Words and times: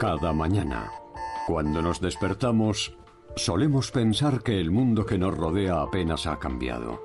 Cada 0.00 0.32
mañana, 0.32 0.92
cuando 1.48 1.82
nos 1.82 2.00
despertamos, 2.00 2.96
solemos 3.34 3.90
pensar 3.90 4.44
que 4.44 4.60
el 4.60 4.70
mundo 4.70 5.04
que 5.04 5.18
nos 5.18 5.36
rodea 5.36 5.82
apenas 5.82 6.28
ha 6.28 6.38
cambiado. 6.38 7.02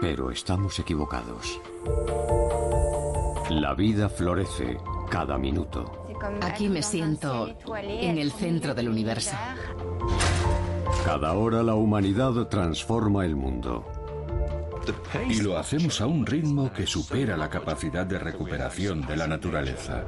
Pero 0.00 0.32
estamos 0.32 0.80
equivocados. 0.80 1.60
La 3.50 3.74
vida 3.74 4.08
florece 4.08 4.78
cada 5.08 5.38
minuto. 5.38 6.08
Aquí 6.42 6.68
me 6.68 6.82
siento 6.82 7.56
en 7.76 8.18
el 8.18 8.32
centro 8.32 8.74
del 8.74 8.88
universo. 8.88 9.36
Cada 11.04 11.34
hora 11.34 11.62
la 11.62 11.76
humanidad 11.76 12.48
transforma 12.48 13.24
el 13.24 13.36
mundo. 13.36 13.86
Y 15.28 15.40
lo 15.40 15.56
hacemos 15.56 16.00
a 16.00 16.06
un 16.06 16.26
ritmo 16.26 16.72
que 16.72 16.86
supera 16.88 17.36
la 17.36 17.48
capacidad 17.48 18.06
de 18.06 18.18
recuperación 18.18 19.02
de 19.06 19.16
la 19.16 19.28
naturaleza. 19.28 20.04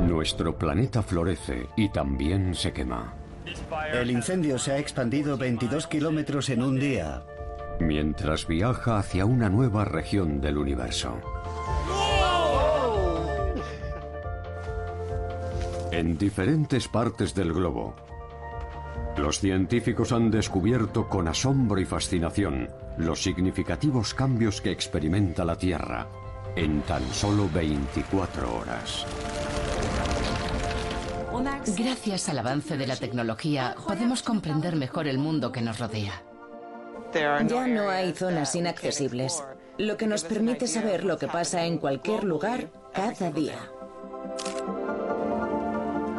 Nuestro 0.00 0.58
planeta 0.58 1.02
florece 1.02 1.66
y 1.76 1.88
también 1.88 2.54
se 2.54 2.72
quema. 2.72 3.14
El 3.92 4.10
incendio 4.10 4.58
se 4.58 4.72
ha 4.72 4.78
expandido 4.78 5.36
22 5.36 5.86
kilómetros 5.86 6.50
en 6.50 6.62
un 6.62 6.78
día. 6.78 7.22
Mientras 7.80 8.46
viaja 8.46 8.98
hacia 8.98 9.24
una 9.24 9.48
nueva 9.48 9.84
región 9.84 10.40
del 10.40 10.58
universo. 10.58 11.18
En 15.90 16.18
diferentes 16.18 16.88
partes 16.88 17.34
del 17.34 17.52
globo, 17.52 17.94
los 19.16 19.38
científicos 19.38 20.12
han 20.12 20.30
descubierto 20.30 21.08
con 21.08 21.28
asombro 21.28 21.80
y 21.80 21.84
fascinación 21.84 22.68
los 22.98 23.22
significativos 23.22 24.12
cambios 24.12 24.60
que 24.60 24.72
experimenta 24.72 25.44
la 25.44 25.56
Tierra 25.56 26.08
en 26.56 26.82
tan 26.82 27.02
solo 27.12 27.48
24 27.52 28.56
horas. 28.56 29.06
Gracias 31.76 32.28
al 32.28 32.38
avance 32.38 32.76
de 32.76 32.86
la 32.86 32.96
tecnología, 32.96 33.74
podemos 33.86 34.22
comprender 34.22 34.76
mejor 34.76 35.08
el 35.08 35.18
mundo 35.18 35.50
que 35.50 35.62
nos 35.62 35.80
rodea. 35.80 36.22
Ya 37.12 37.66
no 37.66 37.88
hay 37.88 38.12
zonas 38.12 38.54
inaccesibles, 38.54 39.42
lo 39.78 39.96
que 39.96 40.06
nos 40.06 40.22
permite 40.24 40.68
saber 40.68 41.04
lo 41.04 41.18
que 41.18 41.26
pasa 41.26 41.64
en 41.64 41.78
cualquier 41.78 42.24
lugar 42.24 42.70
cada 42.92 43.30
día. 43.32 43.58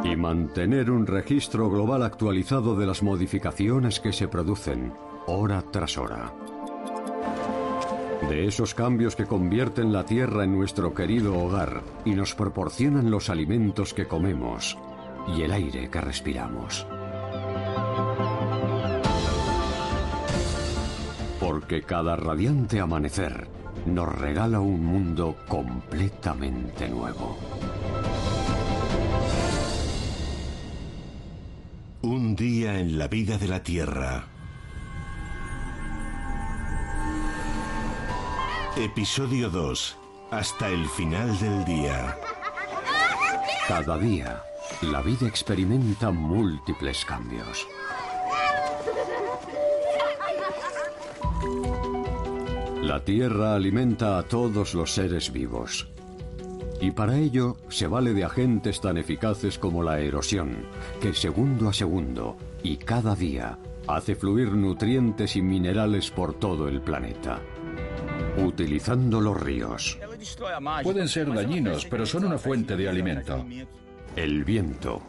Y 0.03 0.15
mantener 0.15 0.91
un 0.91 1.07
registro 1.07 1.69
global 1.69 2.03
actualizado 2.03 2.75
de 2.75 2.85
las 2.85 3.01
modificaciones 3.01 3.99
que 3.99 4.11
se 4.11 4.27
producen, 4.27 4.93
hora 5.27 5.63
tras 5.71 5.97
hora. 5.97 6.33
De 8.29 8.47
esos 8.47 8.73
cambios 8.73 9.15
que 9.15 9.25
convierten 9.25 9.93
la 9.93 10.05
Tierra 10.05 10.43
en 10.43 10.53
nuestro 10.57 10.93
querido 10.93 11.37
hogar 11.37 11.81
y 12.03 12.11
nos 12.11 12.35
proporcionan 12.35 13.11
los 13.11 13.29
alimentos 13.29 13.93
que 13.93 14.07
comemos 14.07 14.77
y 15.27 15.41
el 15.41 15.51
aire 15.51 15.89
que 15.89 16.01
respiramos. 16.01 16.85
Porque 21.39 21.83
cada 21.83 22.15
radiante 22.15 22.79
amanecer 22.79 23.47
nos 23.85 24.07
regala 24.07 24.59
un 24.59 24.83
mundo 24.83 25.35
completamente 25.47 26.89
nuevo. 26.89 27.37
Un 32.01 32.35
día 32.35 32.79
en 32.79 32.97
la 32.97 33.07
vida 33.07 33.37
de 33.37 33.47
la 33.47 33.63
Tierra. 33.63 34.25
Episodio 38.77 39.49
2. 39.49 39.97
Hasta 40.31 40.67
el 40.67 40.85
final 40.89 41.39
del 41.39 41.65
día. 41.65 42.17
Cada 43.67 43.97
día, 43.97 44.43
la 44.81 45.01
vida 45.01 45.27
experimenta 45.27 46.11
múltiples 46.11 47.05
cambios. 47.05 47.67
La 52.81 53.03
Tierra 53.03 53.55
alimenta 53.55 54.17
a 54.17 54.23
todos 54.23 54.73
los 54.73 54.93
seres 54.93 55.31
vivos. 55.31 55.87
Y 56.81 56.91
para 56.91 57.17
ello 57.17 57.57
se 57.69 57.87
vale 57.87 58.13
de 58.13 58.25
agentes 58.25 58.81
tan 58.81 58.97
eficaces 58.97 59.57
como 59.57 59.81
la 59.81 59.99
erosión, 59.99 60.65
que 61.01 61.13
segundo 61.13 61.69
a 61.69 61.73
segundo 61.73 62.37
y 62.61 62.77
cada 62.77 63.15
día 63.15 63.57
hace 63.87 64.15
fluir 64.15 64.51
nutrientes 64.51 65.35
y 65.35 65.41
minerales 65.41 66.11
por 66.11 66.33
todo 66.33 66.67
el 66.67 66.81
planeta. 66.81 67.39
Utilizando 68.37 69.21
los 69.21 69.39
ríos, 69.39 69.97
Pueden 70.83 71.07
ser 71.07 71.31
dañinos, 71.33 71.85
pero 71.85 72.05
son 72.05 72.25
una 72.25 72.37
fuente 72.37 72.75
de 72.75 72.89
alimento. 72.89 73.45
El 74.15 74.43
viento, 74.43 75.01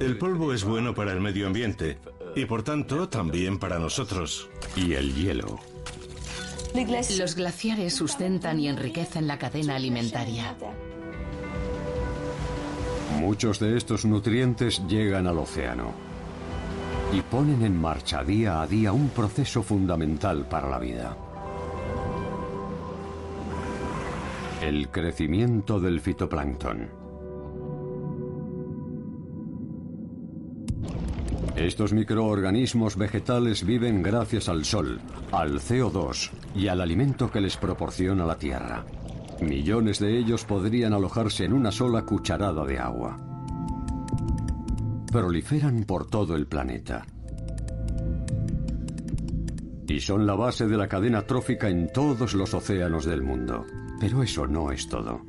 El 0.00 0.18
polvo 0.18 0.52
es 0.52 0.64
bueno 0.64 0.94
para 0.94 1.12
el 1.12 1.20
medio 1.20 1.46
ambiente 1.46 1.98
y 2.36 2.44
por 2.44 2.62
tanto 2.62 3.08
también 3.08 3.58
para 3.58 3.78
nosotros. 3.78 4.48
y 4.76 4.92
el 4.94 5.14
hielo. 5.14 5.58
Los 7.18 7.36
glaciares 7.36 7.94
sustentan 7.94 8.58
y 8.58 8.68
enriquecen 8.68 9.26
la 9.26 9.38
cadena 9.38 9.76
alimentaria. 9.76 10.54
Muchos 13.20 13.60
de 13.60 13.76
estos 13.76 14.04
nutrientes 14.04 14.82
llegan 14.88 15.26
al 15.26 15.38
océano 15.38 15.92
y 17.12 17.20
ponen 17.22 17.62
en 17.62 17.80
marcha 17.80 18.24
día 18.24 18.60
a 18.60 18.66
día 18.66 18.92
un 18.92 19.08
proceso 19.10 19.62
fundamental 19.62 20.46
para 20.48 20.68
la 20.68 20.78
vida. 20.78 21.16
El 24.60 24.88
crecimiento 24.88 25.78
del 25.78 26.00
fitoplancton. 26.00 27.03
Estos 31.64 31.94
microorganismos 31.94 32.94
vegetales 32.98 33.64
viven 33.64 34.02
gracias 34.02 34.50
al 34.50 34.66
sol, 34.66 35.00
al 35.32 35.60
CO2 35.60 36.30
y 36.54 36.68
al 36.68 36.82
alimento 36.82 37.30
que 37.30 37.40
les 37.40 37.56
proporciona 37.56 38.26
la 38.26 38.36
tierra. 38.36 38.84
Millones 39.40 39.98
de 39.98 40.18
ellos 40.18 40.44
podrían 40.44 40.92
alojarse 40.92 41.46
en 41.46 41.54
una 41.54 41.72
sola 41.72 42.02
cucharada 42.02 42.66
de 42.66 42.78
agua. 42.78 43.16
Proliferan 45.10 45.84
por 45.84 46.06
todo 46.06 46.36
el 46.36 46.46
planeta. 46.46 47.06
Y 49.88 50.00
son 50.00 50.26
la 50.26 50.34
base 50.34 50.66
de 50.66 50.76
la 50.76 50.86
cadena 50.86 51.22
trófica 51.22 51.70
en 51.70 51.90
todos 51.90 52.34
los 52.34 52.52
océanos 52.52 53.06
del 53.06 53.22
mundo. 53.22 53.64
Pero 53.98 54.22
eso 54.22 54.46
no 54.46 54.70
es 54.70 54.86
todo. 54.86 55.23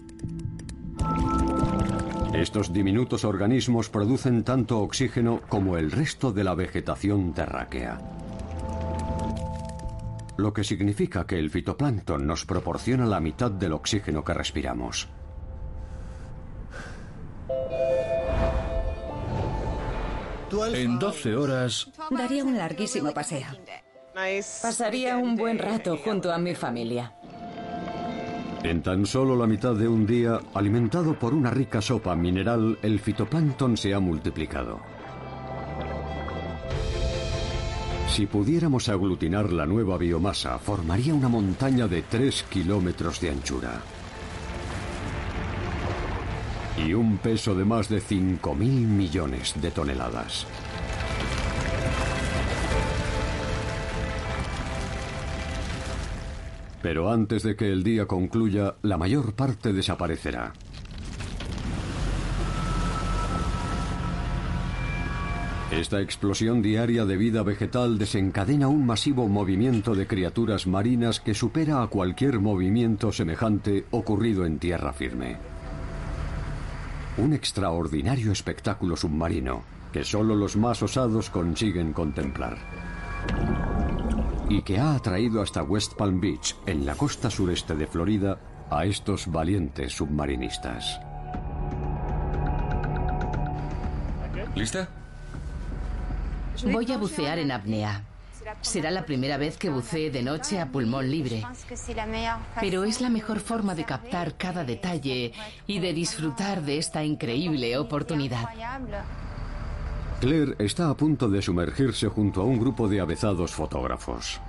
Estos 2.35 2.73
diminutos 2.73 3.23
organismos 3.23 3.89
producen 3.89 4.43
tanto 4.43 4.79
oxígeno 4.79 5.41
como 5.47 5.77
el 5.77 5.89
resto 5.89 6.33
de 6.33 6.43
la 6.43 6.53
vegetación 6.53 7.33
terráquea. 7.33 7.97
Lo 10.35 10.51
que 10.51 10.65
significa 10.65 11.25
que 11.25 11.39
el 11.39 11.49
fitoplancton 11.49 12.27
nos 12.27 12.45
proporciona 12.45 13.05
la 13.05 13.21
mitad 13.21 13.51
del 13.51 13.71
oxígeno 13.71 14.25
que 14.25 14.33
respiramos. 14.33 15.07
En 20.73 20.99
12 20.99 21.35
horas, 21.37 21.89
Daría 22.11 22.43
un 22.43 22.57
larguísimo 22.57 23.13
paseo. 23.13 23.47
Pasaría 24.61 25.17
un 25.17 25.35
buen 25.37 25.57
rato 25.57 25.97
junto 25.97 26.33
a 26.33 26.37
mi 26.37 26.53
familia. 26.53 27.13
En 28.65 28.81
tan 28.81 29.05
solo 29.05 29.35
la 29.35 29.45
mitad 29.45 29.75
de 29.75 29.87
un 29.87 30.07
día, 30.07 30.39
alimentado 30.55 31.19
por 31.19 31.35
una 31.35 31.51
rica 31.51 31.83
sopa 31.83 32.15
mineral, 32.15 32.79
el 32.81 32.99
fitoplancton 32.99 33.77
se 33.77 33.93
ha 33.93 33.99
multiplicado. 33.99 34.79
Si 38.07 38.25
pudiéramos 38.25 38.89
aglutinar 38.89 39.53
la 39.53 39.67
nueva 39.67 39.99
biomasa, 39.99 40.57
formaría 40.57 41.13
una 41.13 41.29
montaña 41.29 41.87
de 41.87 42.01
3 42.01 42.41
kilómetros 42.49 43.21
de 43.21 43.29
anchura. 43.29 43.81
Y 46.83 46.95
un 46.95 47.19
peso 47.19 47.53
de 47.53 47.65
más 47.65 47.87
de 47.87 48.01
5.000 48.01 48.55
millones 48.57 49.53
de 49.61 49.69
toneladas. 49.69 50.47
Pero 56.85 57.09
antes 57.11 57.41
de 57.41 57.55
que 57.55 57.71
el 57.71 57.83
día 57.83 58.05
concluya, 58.05 58.75
la 58.83 58.95
mayor 58.95 59.33
parte 59.33 59.73
desaparecerá. 59.73 60.53
Esta 65.71 65.99
explosión 65.99 66.61
diaria 66.61 67.05
de 67.05 67.17
vida 67.17 67.41
vegetal 67.41 67.97
desencadena 67.97 68.67
un 68.67 68.85
masivo 68.85 69.27
movimiento 69.27 69.95
de 69.95 70.05
criaturas 70.05 70.67
marinas 70.67 71.19
que 71.19 71.33
supera 71.33 71.81
a 71.81 71.87
cualquier 71.87 72.39
movimiento 72.39 73.11
semejante 73.11 73.85
ocurrido 73.89 74.45
en 74.45 74.59
tierra 74.59 74.93
firme. 74.93 75.37
Un 77.17 77.33
extraordinario 77.33 78.31
espectáculo 78.31 78.95
submarino 78.95 79.63
que 79.91 80.03
solo 80.03 80.35
los 80.35 80.55
más 80.55 80.83
osados 80.83 81.31
consiguen 81.31 81.93
contemplar 81.93 82.59
y 84.49 84.61
que 84.61 84.79
ha 84.79 84.95
atraído 84.95 85.41
hasta 85.41 85.63
West 85.63 85.93
Palm 85.93 86.19
Beach, 86.19 86.55
en 86.65 86.85
la 86.85 86.95
costa 86.95 87.29
sureste 87.29 87.75
de 87.75 87.87
Florida, 87.87 88.37
a 88.69 88.85
estos 88.85 89.31
valientes 89.31 89.93
submarinistas. 89.93 90.99
¿Lista? 94.55 94.87
Voy 96.71 96.91
a 96.91 96.97
bucear 96.97 97.39
en 97.39 97.51
apnea. 97.51 98.03
Será 98.61 98.91
la 98.91 99.05
primera 99.05 99.37
vez 99.37 99.57
que 99.57 99.69
bucee 99.69 100.11
de 100.11 100.21
noche 100.21 100.59
a 100.59 100.67
pulmón 100.67 101.09
libre. 101.09 101.43
Pero 102.59 102.83
es 102.83 103.01
la 103.01 103.09
mejor 103.09 103.39
forma 103.39 103.75
de 103.75 103.83
captar 103.83 104.37
cada 104.37 104.63
detalle 104.63 105.33
y 105.67 105.79
de 105.79 105.93
disfrutar 105.93 106.61
de 106.61 106.77
esta 106.77 107.03
increíble 107.03 107.77
oportunidad. 107.77 108.47
Claire 110.19 110.55
está 110.59 110.89
a 110.89 110.95
punto 110.95 111.29
de 111.29 111.41
sumergirse 111.41 112.07
junto 112.07 112.41
a 112.41 112.45
un 112.45 112.59
grupo 112.59 112.87
de 112.87 113.01
avezados 113.01 113.51
fotógrafos. 113.51 114.39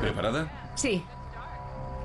¿Preparada? 0.00 0.72
Sí. 0.74 1.02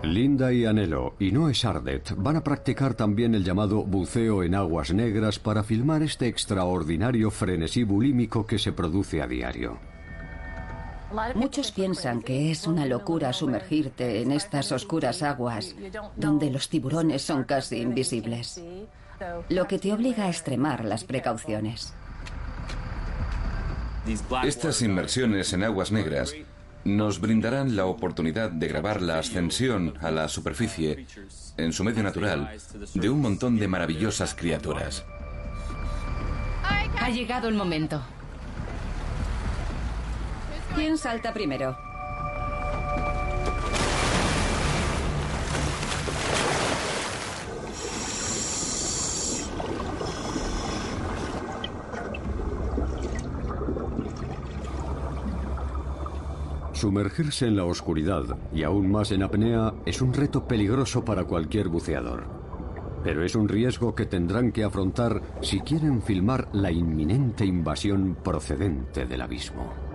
Linda 0.03 0.51
y 0.51 0.65
Anelo 0.65 1.13
y 1.19 1.31
Noé 1.31 1.53
Sardet 1.53 2.15
van 2.18 2.38
a 2.38 2.44
practicar 2.44 2.95
también 2.95 3.36
el 3.36 3.44
llamado 3.44 3.83
buceo 3.83 4.44
en 4.44 4.56
aguas 4.56 4.92
negras 4.94 5.38
para 5.38 5.63
filmar 5.63 6.01
este 6.01 6.27
extraordinario 6.27 7.30
frenesí 7.30 7.83
bulímico 7.83 8.48
que 8.48 8.57
se 8.57 8.71
produce 8.71 9.21
a 9.21 9.27
diario. 9.27 9.77
Muchos 11.36 11.71
piensan 11.71 12.21
que 12.21 12.51
es 12.51 12.65
una 12.65 12.86
locura 12.86 13.33
sumergirte 13.33 14.21
en 14.21 14.31
estas 14.31 14.71
oscuras 14.71 15.21
aguas 15.21 15.75
donde 16.15 16.50
los 16.50 16.69
tiburones 16.69 17.21
son 17.21 17.44
casi 17.44 17.77
invisibles, 17.77 18.62
lo 19.50 19.68
que 19.68 19.80
te 19.80 19.94
obliga 19.94 20.26
a 20.26 20.30
extremar 20.30 20.86
las 20.86 21.04
precauciones. 21.04 21.94
Estas 24.44 24.82
inmersiones 24.82 25.54
en 25.54 25.64
aguas 25.64 25.92
negras 25.92 26.34
nos 26.84 27.22
brindarán 27.22 27.76
la 27.76 27.86
oportunidad 27.86 28.50
de 28.50 28.68
grabar 28.68 29.02
la 29.02 29.20
ascensión 29.20 29.94
a 30.02 30.10
la 30.10 30.28
superficie, 30.28 31.06
en 31.58 31.74
su 31.74 31.84
medio 31.84 32.02
natural, 32.02 32.50
de 32.96 33.10
un 33.10 33.22
montón 33.22 33.58
de 33.58 33.68
maravillosas 33.68 34.34
criaturas. 34.34 35.06
Ha 37.00 37.10
llegado 37.10 37.48
el 37.48 37.56
momento. 37.56 38.02
¿Quién 40.76 40.98
salta 40.98 41.34
primero? 41.34 41.78
Sumergirse 56.81 57.45
en 57.45 57.57
la 57.57 57.66
oscuridad 57.66 58.24
y 58.51 58.63
aún 58.63 58.89
más 58.89 59.12
en 59.12 59.22
apnea 59.22 59.72
es 59.86 60.01
un 60.01 60.12
reto 60.12 60.48
peligroso 60.48 61.06
para 61.06 61.25
cualquier 61.25 61.68
buceador. 61.68 62.24
Pero 63.04 63.24
es 63.24 63.36
un 63.36 63.48
riesgo 63.48 63.94
que 63.94 64.07
tendrán 64.07 64.51
que 64.51 64.63
afrontar 64.63 65.22
si 65.42 65.60
quieren 65.60 66.01
filmar 66.01 66.48
la 66.54 66.72
inminente 66.72 67.45
invasión 67.45 68.18
procedente 68.24 69.06
del 69.06 69.22
abismo. 69.22 69.91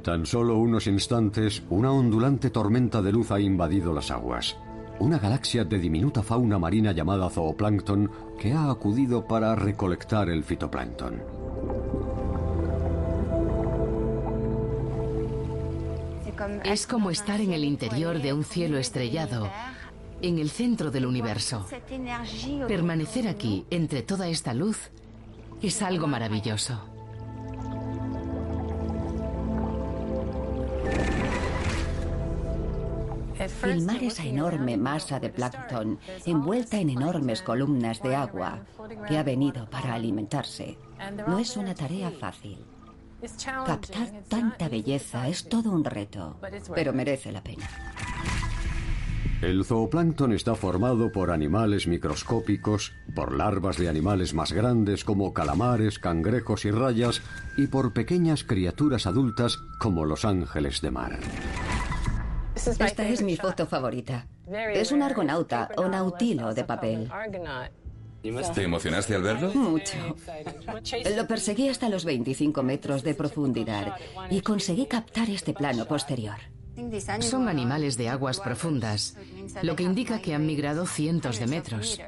En 0.00 0.04
tan 0.04 0.24
solo 0.24 0.56
unos 0.56 0.86
instantes, 0.86 1.62
una 1.68 1.92
ondulante 1.92 2.48
tormenta 2.48 3.02
de 3.02 3.12
luz 3.12 3.30
ha 3.32 3.38
invadido 3.38 3.92
las 3.92 4.10
aguas. 4.10 4.56
Una 4.98 5.18
galaxia 5.18 5.62
de 5.66 5.78
diminuta 5.78 6.22
fauna 6.22 6.58
marina 6.58 6.92
llamada 6.92 7.28
zooplancton 7.28 8.10
que 8.38 8.54
ha 8.54 8.70
acudido 8.70 9.26
para 9.26 9.54
recolectar 9.54 10.30
el 10.30 10.42
fitoplancton. 10.42 11.22
Es 16.64 16.86
como 16.86 17.10
estar 17.10 17.38
en 17.42 17.52
el 17.52 17.62
interior 17.62 18.22
de 18.22 18.32
un 18.32 18.44
cielo 18.44 18.78
estrellado, 18.78 19.50
en 20.22 20.38
el 20.38 20.48
centro 20.48 20.90
del 20.90 21.04
universo. 21.04 21.66
Permanecer 22.66 23.28
aquí, 23.28 23.66
entre 23.68 24.00
toda 24.00 24.28
esta 24.28 24.54
luz, 24.54 24.90
es 25.60 25.82
algo 25.82 26.06
maravilloso. 26.06 26.89
Filmar 33.60 34.02
esa 34.02 34.24
enorme 34.24 34.76
masa 34.76 35.20
de 35.20 35.28
plancton 35.30 35.98
envuelta 36.26 36.78
en 36.78 36.90
enormes 36.90 37.42
columnas 37.42 38.02
de 38.02 38.14
agua 38.14 38.60
que 39.08 39.18
ha 39.18 39.22
venido 39.22 39.68
para 39.68 39.94
alimentarse 39.94 40.78
no 41.26 41.38
es 41.38 41.56
una 41.56 41.74
tarea 41.74 42.10
fácil. 42.10 42.58
Captar 43.66 44.22
tanta 44.28 44.68
belleza 44.68 45.28
es 45.28 45.48
todo 45.48 45.70
un 45.70 45.84
reto, 45.84 46.38
pero 46.74 46.92
merece 46.92 47.32
la 47.32 47.42
pena. 47.42 47.68
El 49.42 49.64
zooplancton 49.64 50.32
está 50.32 50.54
formado 50.54 51.12
por 51.12 51.30
animales 51.30 51.86
microscópicos, 51.86 52.92
por 53.14 53.32
larvas 53.32 53.78
de 53.78 53.88
animales 53.88 54.34
más 54.34 54.52
grandes 54.52 55.02
como 55.02 55.32
calamares, 55.32 55.98
cangrejos 55.98 56.66
y 56.66 56.70
rayas, 56.70 57.22
y 57.56 57.66
por 57.66 57.94
pequeñas 57.94 58.44
criaturas 58.44 59.06
adultas 59.06 59.58
como 59.78 60.04
los 60.04 60.26
ángeles 60.26 60.82
de 60.82 60.90
mar. 60.90 61.18
Esta 62.66 63.08
es 63.08 63.22
mi 63.22 63.36
foto 63.36 63.66
favorita. 63.66 64.26
Es 64.74 64.92
un 64.92 65.02
argonauta 65.02 65.70
o 65.76 65.88
nautilo 65.88 66.52
de 66.52 66.64
papel. 66.64 67.10
¿Te 68.54 68.62
emocionaste 68.62 69.14
al 69.14 69.22
verlo? 69.22 69.52
Mucho. 69.54 69.96
Lo 71.16 71.26
perseguí 71.26 71.68
hasta 71.68 71.88
los 71.88 72.04
25 72.04 72.62
metros 72.62 73.02
de 73.02 73.14
profundidad 73.14 73.94
y 74.28 74.42
conseguí 74.42 74.86
captar 74.86 75.30
este 75.30 75.54
plano 75.54 75.86
posterior. 75.86 76.36
Son 77.20 77.48
animales 77.48 77.96
de 77.96 78.08
aguas 78.08 78.40
profundas, 78.40 79.16
lo 79.62 79.74
que 79.76 79.82
indica 79.82 80.20
que 80.20 80.34
han 80.34 80.46
migrado 80.46 80.86
cientos 80.86 81.38
de 81.38 81.46
metros. 81.46 82.00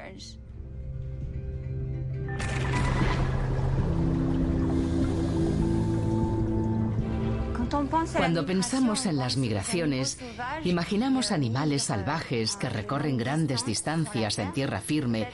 Cuando 8.15 8.45
pensamos 8.45 9.05
en 9.05 9.17
las 9.17 9.37
migraciones, 9.37 10.17
imaginamos 10.63 11.31
animales 11.31 11.83
salvajes 11.83 12.55
que 12.55 12.69
recorren 12.69 13.17
grandes 13.17 13.65
distancias 13.65 14.39
en 14.39 14.51
tierra 14.51 14.81
firme, 14.81 15.29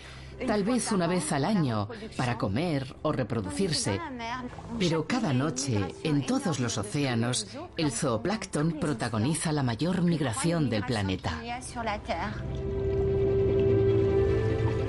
tal 0.45 0.63
vez 0.63 0.91
una 0.91 1.07
vez 1.07 1.31
al 1.31 1.45
año, 1.45 1.87
para 2.17 2.37
comer 2.37 2.95
o 3.01 3.11
reproducirse. 3.11 3.99
Pero 4.77 5.07
cada 5.07 5.33
noche, 5.33 5.95
en 6.03 6.25
todos 6.25 6.59
los 6.59 6.77
océanos, 6.77 7.47
el 7.77 7.91
zooplancton 7.91 8.73
protagoniza 8.73 9.51
la 9.51 9.63
mayor 9.63 10.01
migración 10.01 10.69
del 10.69 10.83
planeta. 10.83 11.41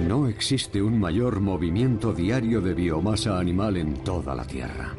No 0.07 0.27
existe 0.27 0.83
un 0.83 0.99
mayor 0.99 1.41
movimiento 1.41 2.13
diario 2.13 2.61
de 2.61 2.75
biomasa 2.75 3.39
animal 3.39 3.77
en 3.77 3.95
toda 3.95 4.35
la 4.35 4.45
Tierra. 4.45 4.97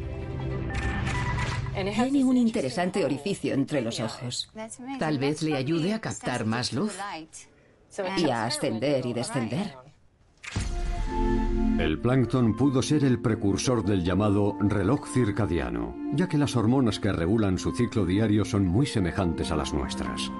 Tiene 1.73 2.23
un 2.23 2.37
interesante 2.37 3.05
orificio 3.05 3.53
entre 3.53 3.81
los 3.81 3.99
ojos. 3.99 4.49
Tal 4.99 5.17
vez 5.19 5.41
le 5.41 5.55
ayude 5.55 5.93
a 5.93 6.01
captar 6.01 6.45
más 6.45 6.73
luz. 6.73 6.97
Y 8.17 8.29
a 8.29 8.45
ascender 8.45 9.05
y 9.05 9.13
descender. 9.13 9.75
El 11.79 11.99
plancton 11.99 12.55
pudo 12.55 12.81
ser 12.81 13.03
el 13.03 13.19
precursor 13.19 13.83
del 13.83 14.03
llamado 14.03 14.55
reloj 14.59 15.07
circadiano, 15.07 15.95
ya 16.13 16.27
que 16.27 16.37
las 16.37 16.55
hormonas 16.55 16.99
que 16.99 17.11
regulan 17.11 17.57
su 17.57 17.71
ciclo 17.71 18.05
diario 18.05 18.45
son 18.45 18.67
muy 18.67 18.85
semejantes 18.85 19.51
a 19.51 19.55
las 19.55 19.73
nuestras. 19.73 20.31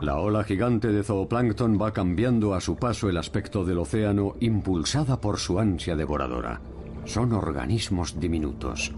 La 0.00 0.18
ola 0.18 0.44
gigante 0.44 0.88
de 0.88 1.02
zooplancton 1.02 1.80
va 1.80 1.92
cambiando 1.92 2.54
a 2.54 2.60
su 2.60 2.76
paso 2.76 3.08
el 3.08 3.16
aspecto 3.16 3.64
del 3.64 3.78
océano 3.78 4.36
impulsada 4.40 5.20
por 5.20 5.38
su 5.38 5.58
ansia 5.58 5.96
devoradora. 5.96 6.60
Son 7.06 7.32
organismos 7.32 8.18
diminutos, 8.18 8.92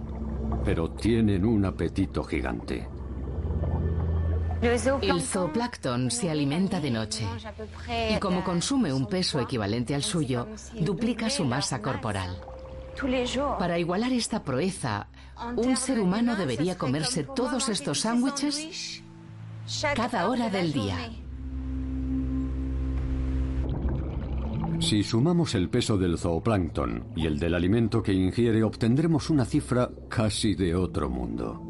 pero 0.65 0.91
tienen 0.91 1.45
un 1.45 1.65
apetito 1.65 2.25
gigante. 2.25 2.89
El 4.61 5.23
zooplancton 5.23 6.11
se 6.11 6.31
alimenta 6.31 6.81
de 6.81 6.91
noche 6.91 7.25
y 8.11 8.19
como 8.19 8.43
consume 8.43 8.93
un 8.93 9.07
peso 9.07 9.39
equivalente 9.39 9.95
al 9.95 10.03
suyo, 10.03 10.49
duplica 10.81 11.31
su 11.31 11.45
masa 11.45 11.81
corporal. 11.81 12.37
Para 13.59 13.79
igualar 13.79 14.13
esta 14.13 14.43
proeza, 14.43 15.07
un 15.55 15.77
ser 15.77 16.01
humano 16.01 16.35
debería 16.35 16.77
comerse 16.77 17.23
todos 17.23 17.69
estos 17.69 18.01
sándwiches 18.01 19.03
cada 19.95 20.29
hora 20.29 20.51
del 20.51 20.73
día. 20.73 20.97
Si 24.81 25.03
sumamos 25.03 25.55
el 25.55 25.69
peso 25.69 25.99
del 25.99 26.19
zooplancton 26.19 27.13
y 27.17 27.27
el 27.27 27.39
del 27.39 27.55
alimento 27.55 28.03
que 28.03 28.13
ingiere, 28.13 28.63
obtendremos 28.63 29.29
una 29.29 29.45
cifra 29.45 29.91
casi 30.09 30.55
de 30.55 30.75
otro 30.75 31.11
mundo. 31.11 31.65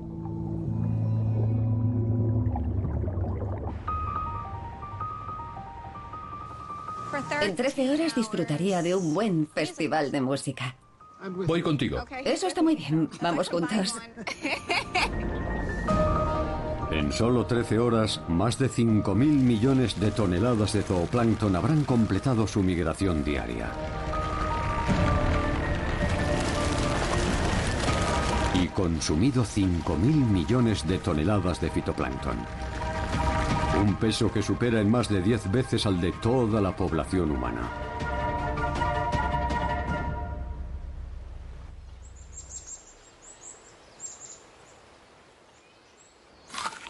En 7.40 7.56
13 7.56 7.90
horas 7.90 8.14
disfrutaría 8.14 8.82
de 8.82 8.94
un 8.94 9.14
buen 9.14 9.48
festival 9.48 10.10
de 10.10 10.20
música. 10.20 10.76
Voy 11.46 11.62
contigo. 11.62 12.04
Eso 12.24 12.46
está 12.46 12.62
muy 12.62 12.76
bien. 12.76 13.08
Vamos 13.20 13.48
juntos. 13.48 13.96
En 16.90 17.12
solo 17.12 17.44
13 17.44 17.78
horas, 17.78 18.20
más 18.28 18.58
de 18.58 18.70
5.000 18.70 19.14
millones 19.14 20.00
de 20.00 20.10
toneladas 20.10 20.72
de 20.72 20.82
zooplancton 20.82 21.54
habrán 21.54 21.84
completado 21.84 22.46
su 22.46 22.62
migración 22.62 23.22
diaria. 23.22 23.70
Y 28.54 28.68
consumido 28.68 29.44
5.000 29.44 29.96
millones 29.98 30.88
de 30.88 30.98
toneladas 30.98 31.60
de 31.60 31.70
fitoplancton. 31.70 32.38
Un 33.82 33.94
peso 33.96 34.32
que 34.32 34.42
supera 34.42 34.80
en 34.80 34.90
más 34.90 35.10
de 35.10 35.20
10 35.20 35.52
veces 35.52 35.84
al 35.84 36.00
de 36.00 36.12
toda 36.12 36.60
la 36.62 36.74
población 36.74 37.30
humana. 37.30 37.87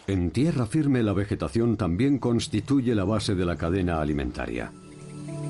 En 0.09 0.31
tierra 0.31 0.65
firme 0.65 1.03
la 1.03 1.13
vegetación 1.13 1.77
también 1.77 2.17
constituye 2.17 2.95
la 2.95 3.03
base 3.03 3.35
de 3.35 3.45
la 3.45 3.55
cadena 3.55 4.01
alimentaria. 4.01 4.71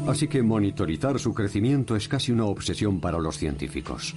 Así 0.05 0.27
que 0.27 0.43
monitorizar 0.43 1.17
su 1.17 1.33
crecimiento 1.33 1.95
es 1.95 2.09
casi 2.09 2.33
una 2.33 2.43
obsesión 2.43 2.99
para 2.99 3.19
los 3.19 3.37
científicos. 3.37 4.15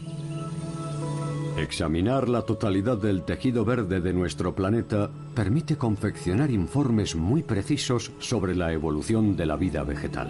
Examinar 1.57 2.29
la 2.29 2.43
totalidad 2.43 2.97
del 2.97 3.23
tejido 3.23 3.65
verde 3.65 4.01
de 4.01 4.13
nuestro 4.13 4.53
planeta 4.53 5.09
permite 5.33 5.77
confeccionar 5.77 6.51
informes 6.51 7.15
muy 7.15 7.45
precisos 7.45 8.11
sobre 8.19 8.57
la 8.57 8.73
evolución 8.73 9.37
de 9.37 9.47
la 9.47 9.55
vida 9.55 9.85
vegetal. 9.85 10.29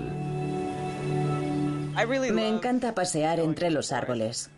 Me 2.34 2.48
encanta 2.48 2.94
pasear 2.94 3.40
entre 3.40 3.70
los 3.70 3.92
árboles, 3.92 4.50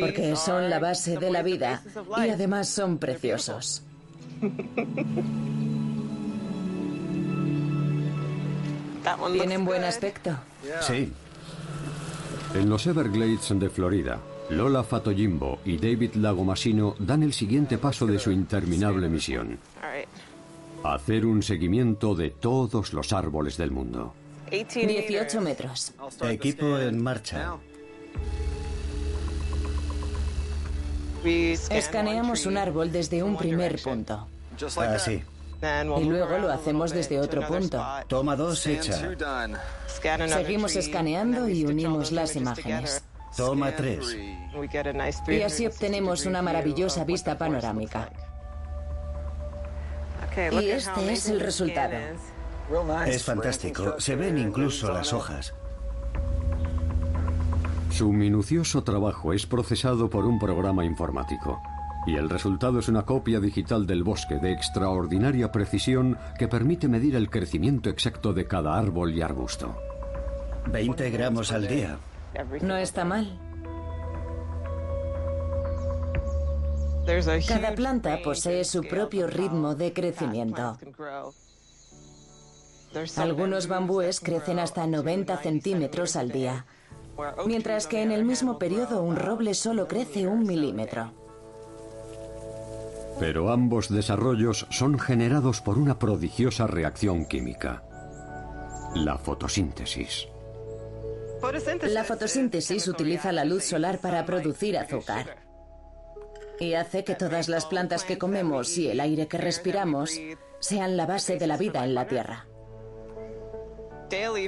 porque 0.00 0.36
son 0.36 0.70
la 0.70 0.78
base 0.78 1.18
de 1.18 1.30
la 1.30 1.42
vida 1.42 1.82
y 2.16 2.30
además 2.30 2.70
son 2.70 2.96
preciosos. 2.96 3.85
Tienen 9.32 9.64
buen 9.64 9.84
aspecto. 9.84 10.30
Sí. 10.80 11.12
En 12.54 12.68
los 12.68 12.86
Everglades 12.86 13.48
de 13.58 13.70
Florida, 13.70 14.18
Lola 14.50 14.82
Fatoyimbo 14.82 15.60
y 15.64 15.76
David 15.76 16.14
Lagomasino 16.14 16.94
dan 16.98 17.22
el 17.22 17.32
siguiente 17.32 17.78
paso 17.78 18.06
de 18.06 18.18
su 18.18 18.30
interminable 18.30 19.08
misión. 19.08 19.58
Hacer 20.84 21.26
un 21.26 21.42
seguimiento 21.42 22.14
de 22.14 22.30
todos 22.30 22.92
los 22.92 23.12
árboles 23.12 23.56
del 23.56 23.70
mundo. 23.70 24.14
18 24.50 25.40
metros. 25.40 25.92
Equipo 26.22 26.78
en 26.78 27.02
marcha. 27.02 27.56
Escaneamos 31.24 32.46
un 32.46 32.56
árbol 32.56 32.92
desde 32.92 33.22
un 33.22 33.36
primer 33.36 33.80
punto. 33.82 34.26
Así. 34.76 35.22
Y 35.62 36.04
luego 36.04 36.38
lo 36.38 36.52
hacemos 36.52 36.92
desde 36.92 37.18
otro 37.18 37.46
punto. 37.46 37.82
Toma 38.08 38.36
dos 38.36 38.66
hecha. 38.66 39.10
Seguimos 40.28 40.76
escaneando 40.76 41.48
y 41.48 41.64
unimos 41.64 42.12
las 42.12 42.36
imágenes. 42.36 43.02
Toma 43.36 43.74
tres. 43.74 44.16
Y 45.28 45.42
así 45.42 45.66
obtenemos 45.66 46.26
una 46.26 46.42
maravillosa 46.42 47.04
vista 47.04 47.36
panorámica. 47.36 48.10
Y 50.52 50.70
este 50.70 51.12
es 51.12 51.28
el 51.28 51.40
resultado. 51.40 51.96
Es 53.06 53.24
fantástico. 53.24 53.98
Se 53.98 54.16
ven 54.16 54.38
incluso 54.38 54.92
las 54.92 55.12
hojas. 55.12 55.54
Su 57.96 58.12
minucioso 58.12 58.84
trabajo 58.84 59.32
es 59.32 59.46
procesado 59.46 60.10
por 60.10 60.26
un 60.26 60.38
programa 60.38 60.84
informático. 60.84 61.62
Y 62.06 62.16
el 62.16 62.28
resultado 62.28 62.78
es 62.78 62.88
una 62.88 63.06
copia 63.06 63.40
digital 63.40 63.86
del 63.86 64.04
bosque 64.04 64.34
de 64.34 64.52
extraordinaria 64.52 65.50
precisión 65.50 66.18
que 66.38 66.46
permite 66.46 66.88
medir 66.88 67.16
el 67.16 67.30
crecimiento 67.30 67.88
exacto 67.88 68.34
de 68.34 68.46
cada 68.46 68.76
árbol 68.76 69.14
y 69.14 69.22
arbusto. 69.22 69.74
20 70.66 71.10
gramos 71.10 71.52
al 71.52 71.68
día. 71.68 71.98
No 72.60 72.76
está 72.76 73.06
mal. 73.06 73.40
Cada 77.48 77.74
planta 77.74 78.18
posee 78.22 78.64
su 78.64 78.82
propio 78.82 79.26
ritmo 79.26 79.74
de 79.74 79.94
crecimiento. 79.94 80.76
Algunos 83.16 83.68
bambúes 83.68 84.20
crecen 84.20 84.58
hasta 84.58 84.86
90 84.86 85.38
centímetros 85.38 86.16
al 86.16 86.30
día, 86.30 86.66
mientras 87.46 87.86
que 87.86 88.02
en 88.02 88.12
el 88.12 88.24
mismo 88.24 88.58
periodo 88.58 89.02
un 89.02 89.16
roble 89.16 89.54
solo 89.54 89.88
crece 89.88 90.26
un 90.26 90.46
milímetro. 90.46 91.12
Pero 93.18 93.50
ambos 93.50 93.88
desarrollos 93.88 94.66
son 94.70 94.98
generados 94.98 95.60
por 95.60 95.78
una 95.78 95.98
prodigiosa 95.98 96.66
reacción 96.66 97.24
química, 97.24 97.82
la 98.94 99.16
fotosíntesis. 99.16 100.28
La 101.88 102.04
fotosíntesis 102.04 102.88
utiliza 102.88 103.32
la 103.32 103.44
luz 103.44 103.64
solar 103.64 104.00
para 104.00 104.24
producir 104.26 104.76
azúcar 104.76 105.46
y 106.58 106.74
hace 106.74 107.04
que 107.04 107.14
todas 107.14 107.48
las 107.48 107.66
plantas 107.66 108.04
que 108.04 108.18
comemos 108.18 108.76
y 108.78 108.88
el 108.88 109.00
aire 109.00 109.28
que 109.28 109.38
respiramos 109.38 110.18
sean 110.58 110.96
la 110.96 111.06
base 111.06 111.36
de 111.36 111.46
la 111.46 111.56
vida 111.56 111.84
en 111.84 111.94
la 111.94 112.06
Tierra. 112.06 112.46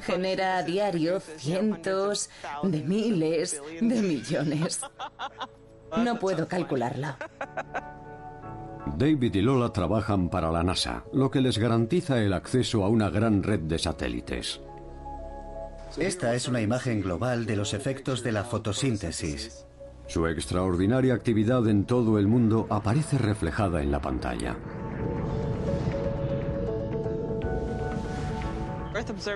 Genera 0.03 0.59
a 0.59 0.63
diario 0.63 1.21
cientos 1.21 2.31
de 2.63 2.83
miles 2.83 3.61
de 3.81 4.03
millones. 4.03 4.81
No 5.97 6.19
puedo 6.19 6.47
calcularlo. 6.47 7.09
David 8.97 9.35
y 9.35 9.43
Lola 9.43 9.73
trabajan 9.73 10.29
para 10.29 10.51
la 10.51 10.63
NASA, 10.63 11.05
lo 11.13 11.31
que 11.31 11.41
les 11.41 11.59
garantiza 11.59 12.19
el 12.23 12.33
acceso 12.33 12.85
a 12.85 12.89
una 12.89 13.11
gran 13.11 13.43
red 13.43 13.61
de 13.61 13.79
satélites. 13.79 14.61
Esta 15.97 16.35
es 16.35 16.49
una 16.49 16.61
imagen 16.61 17.01
global 17.01 17.47
de 17.47 17.57
los 17.57 17.75
efectos 17.75 18.23
de 18.23 18.33
la 18.33 18.45
fotosíntesis. 18.45 19.67
Su 20.07 20.27
extraordinaria 20.27 21.15
actividad 21.15 21.69
en 21.69 21.85
todo 21.85 22.19
el 22.19 22.27
mundo 22.27 22.67
aparece 22.71 23.19
reflejada 23.19 23.83
en 23.83 23.91
la 23.91 24.01
pantalla. 24.01 24.57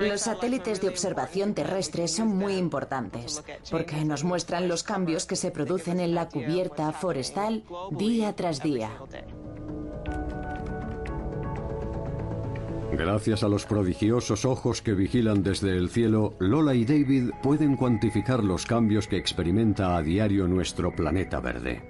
Los 0.00 0.20
satélites 0.22 0.80
de 0.80 0.88
observación 0.88 1.54
terrestre 1.54 2.08
son 2.08 2.28
muy 2.28 2.54
importantes 2.54 3.42
porque 3.70 4.04
nos 4.04 4.24
muestran 4.24 4.68
los 4.68 4.82
cambios 4.82 5.26
que 5.26 5.36
se 5.36 5.50
producen 5.50 6.00
en 6.00 6.14
la 6.14 6.28
cubierta 6.28 6.92
forestal 6.92 7.64
día 7.90 8.34
tras 8.34 8.62
día. 8.62 8.90
Gracias 12.92 13.42
a 13.42 13.48
los 13.48 13.64
prodigiosos 13.64 14.44
ojos 14.44 14.82
que 14.82 14.92
vigilan 14.92 15.42
desde 15.42 15.70
el 15.70 15.88
cielo, 15.88 16.34
Lola 16.38 16.74
y 16.74 16.84
David 16.84 17.30
pueden 17.42 17.76
cuantificar 17.76 18.44
los 18.44 18.66
cambios 18.66 19.08
que 19.08 19.16
experimenta 19.16 19.96
a 19.96 20.02
diario 20.02 20.46
nuestro 20.46 20.94
planeta 20.94 21.40
verde. 21.40 21.80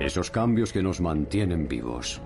Esos 0.00 0.30
cambios 0.30 0.72
que 0.72 0.82
nos 0.82 1.02
mantienen 1.02 1.68
vivos. 1.68 2.22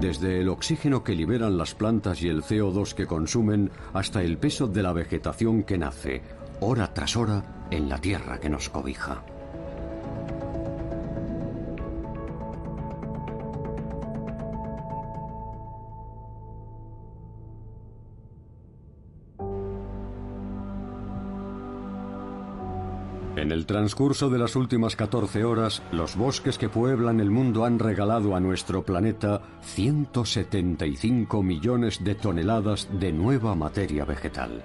Desde 0.00 0.40
el 0.40 0.48
oxígeno 0.48 1.02
que 1.02 1.14
liberan 1.14 1.56
las 1.56 1.74
plantas 1.74 2.22
y 2.22 2.28
el 2.28 2.42
CO2 2.42 2.94
que 2.94 3.06
consumen 3.06 3.70
hasta 3.92 4.22
el 4.22 4.38
peso 4.38 4.66
de 4.66 4.82
la 4.82 4.92
vegetación 4.92 5.62
que 5.62 5.78
nace, 5.78 6.22
hora 6.60 6.92
tras 6.92 7.16
hora, 7.16 7.66
en 7.70 7.88
la 7.88 7.98
tierra 7.98 8.38
que 8.38 8.50
nos 8.50 8.68
cobija. 8.68 9.22
En 23.44 23.52
el 23.52 23.66
transcurso 23.66 24.30
de 24.30 24.38
las 24.38 24.56
últimas 24.56 24.96
14 24.96 25.44
horas, 25.44 25.82
los 25.92 26.16
bosques 26.16 26.56
que 26.56 26.70
pueblan 26.70 27.20
el 27.20 27.30
mundo 27.30 27.66
han 27.66 27.78
regalado 27.78 28.34
a 28.34 28.40
nuestro 28.40 28.86
planeta 28.86 29.42
175 29.60 31.42
millones 31.42 32.02
de 32.02 32.14
toneladas 32.14 32.88
de 32.98 33.12
nueva 33.12 33.54
materia 33.54 34.06
vegetal. 34.06 34.62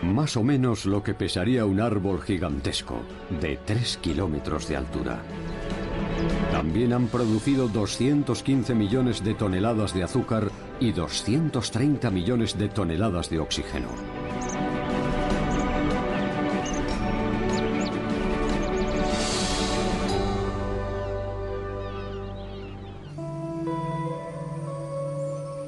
Más 0.00 0.36
o 0.36 0.44
menos 0.44 0.86
lo 0.86 1.02
que 1.02 1.12
pesaría 1.12 1.66
un 1.66 1.80
árbol 1.80 2.22
gigantesco, 2.22 3.00
de 3.40 3.56
3 3.56 3.96
kilómetros 3.96 4.68
de 4.68 4.76
altura. 4.76 5.22
También 6.52 6.92
han 6.92 7.08
producido 7.08 7.66
215 7.66 8.76
millones 8.76 9.24
de 9.24 9.34
toneladas 9.34 9.92
de 9.92 10.04
azúcar 10.04 10.52
y 10.78 10.92
230 10.92 12.12
millones 12.12 12.56
de 12.56 12.68
toneladas 12.68 13.28
de 13.28 13.40
oxígeno. 13.40 13.88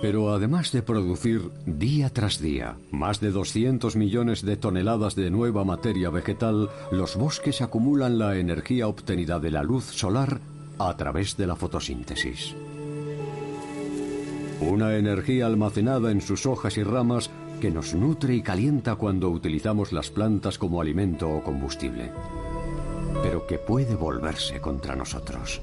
Pero 0.07 0.33
además 0.33 0.71
de 0.71 0.83
producir 0.83 1.51
día 1.67 2.11
tras 2.11 2.41
día 2.41 2.77
más 2.93 3.19
de 3.19 3.33
200 3.33 3.97
millones 3.97 4.43
de 4.43 4.57
toneladas 4.57 5.17
de 5.17 5.33
nueva 5.33 5.65
materia 5.65 6.11
vegetal, 6.11 6.71
los 6.93 7.17
bosques 7.17 7.61
acumulan 7.61 8.17
la 8.17 8.37
energía 8.37 8.87
obtenida 8.87 9.41
de 9.41 9.51
la 9.51 9.65
luz 9.65 9.87
solar 9.87 10.39
a 10.79 10.97
través 10.97 11.37
de 11.37 11.49
la 11.49 11.57
fotosíntesis. 11.57 12.55
Una 14.61 14.95
energía 14.95 15.47
almacenada 15.47 16.13
en 16.13 16.21
sus 16.21 16.47
hojas 16.47 16.79
y 16.79 16.85
ramas 16.85 17.29
que 17.61 17.73
nos 17.73 17.93
nutre 17.93 18.37
y 18.37 18.43
calienta 18.43 18.95
cuando 18.95 19.29
utilizamos 19.31 19.93
las 19.93 20.11
plantas 20.11 20.57
como 20.57 20.81
alimento 20.81 21.29
o 21.29 21.43
combustible, 21.43 22.13
pero 23.25 23.45
que 23.45 23.59
puede 23.59 23.97
volverse 23.97 24.61
contra 24.61 24.95
nosotros. 24.95 25.61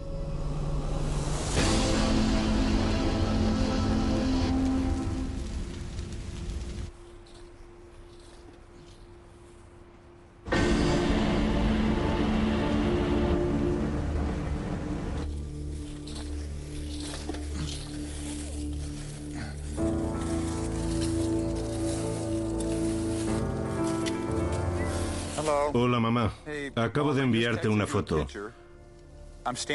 Acabo 26.75 27.13
de 27.13 27.23
enviarte 27.23 27.67
una 27.67 27.87
foto. 27.87 28.27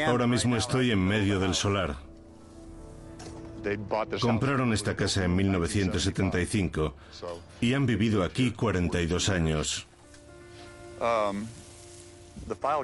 Ahora 0.07 0.27
mismo 0.27 0.55
estoy 0.55 0.91
en 0.91 0.99
medio 0.99 1.39
del 1.39 1.53
solar. 1.53 1.95
Compraron 4.21 4.73
esta 4.73 4.95
casa 4.95 5.25
en 5.25 5.35
1975 5.35 6.95
y 7.61 7.73
han 7.73 7.85
vivido 7.85 8.23
aquí 8.23 8.51
42 8.51 9.29
años. 9.29 9.87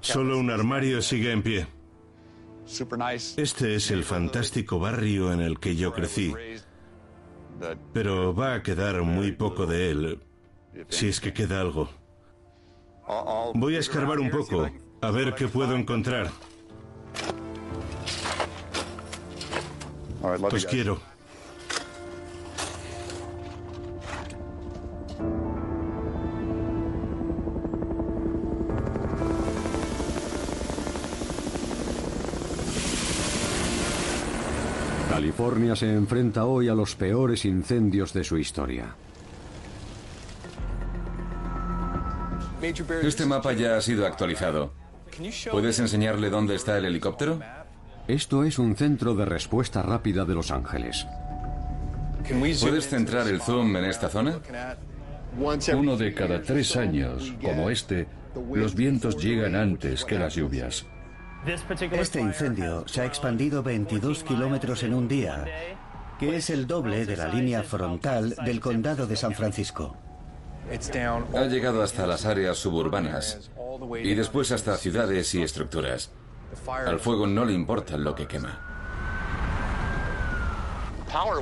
Solo 0.02 0.38
un 0.38 0.52
armario 0.52 1.02
sigue 1.02 1.32
en 1.32 1.44
pie. 1.44 1.68
Este 3.38 3.76
es 3.76 3.92
el 3.92 4.04
fantástico 4.04 4.80
barrio 4.80 5.32
en 5.32 5.42
el 5.42 5.60
que 5.60 5.76
yo 5.76 5.94
crecí, 5.94 6.34
pero 7.94 8.34
va 8.34 8.56
a 8.56 8.64
quedar 8.64 9.04
muy 9.04 9.32
poco 9.34 9.66
de 9.68 9.92
él, 9.92 10.20
si 10.90 11.08
es 11.10 11.20
que 11.20 11.32
queda 11.32 11.62
algo. 11.62 11.90
Voy 13.54 13.76
a 13.76 13.80
escarbar 13.80 14.20
un 14.20 14.30
poco, 14.30 14.70
a 15.02 15.12
ver 15.12 15.36
qué 15.36 15.48
puedo 15.48 15.76
encontrar. 15.76 16.30
Pues 20.50 20.66
quiero. 20.66 21.00
California 35.10 35.76
se 35.76 35.94
enfrenta 35.94 36.46
hoy 36.46 36.70
a 36.70 36.76
los 36.76 36.96
peores 36.96 37.46
incendios 37.46 38.14
de 38.14 38.24
su 38.24 38.38
historia. 38.38 38.96
Este 43.04 43.26
mapa 43.26 43.54
ya 43.54 43.78
ha 43.78 43.82
sido 43.82 44.06
actualizado. 44.06 44.74
¿Puedes 45.52 45.80
enseñarle 45.80 46.30
dónde 46.30 46.56
está 46.56 46.78
el 46.78 46.86
helicóptero? 46.86 47.40
Esto 48.08 48.44
es 48.44 48.60
un 48.60 48.76
centro 48.76 49.16
de 49.16 49.26
respuesta 49.26 49.82
rápida 49.82 50.26
de 50.26 50.34
Los 50.34 50.52
Ángeles. 50.52 51.06
¿Puedes 52.62 52.88
centrar 52.88 53.28
el 53.28 53.42
zoom 53.42 53.76
en 53.76 53.86
esta 53.86 54.10
zona? 54.10 54.40
Uno 55.76 55.98
de 55.98 56.14
cada 56.14 56.42
tres 56.42 56.76
años, 56.76 57.34
como 57.42 57.70
este, 57.70 58.08
los 58.54 58.74
vientos 58.74 59.18
llegan 59.18 59.56
antes 59.56 60.06
que 60.06 60.18
las 60.18 60.36
lluvias. 60.36 60.86
Este 61.92 62.20
incendio 62.20 62.88
se 62.88 63.02
ha 63.02 63.06
expandido 63.06 63.62
22 63.62 64.24
kilómetros 64.24 64.82
en 64.84 64.94
un 64.94 65.08
día, 65.08 65.46
que 66.20 66.38
es 66.38 66.50
el 66.50 66.66
doble 66.66 67.06
de 67.06 67.18
la 67.18 67.28
línea 67.28 67.62
frontal 67.62 68.36
del 68.44 68.60
condado 68.60 69.06
de 69.06 69.16
San 69.16 69.34
Francisco. 69.34 69.96
Ha 71.34 71.46
llegado 71.46 71.82
hasta 71.84 72.08
las 72.08 72.26
áreas 72.26 72.58
suburbanas 72.58 73.52
y 74.02 74.14
después 74.16 74.52
hasta 74.52 74.78
ciudades 74.78 75.34
y 75.36 75.44
estructuras. 75.44 76.12
Al 76.68 77.00
fuego 77.00 77.28
no 77.28 77.46
le 77.46 77.54
importa 77.54 77.98
lo 77.98 78.16
que 78.16 78.28
quema. 78.28 78.60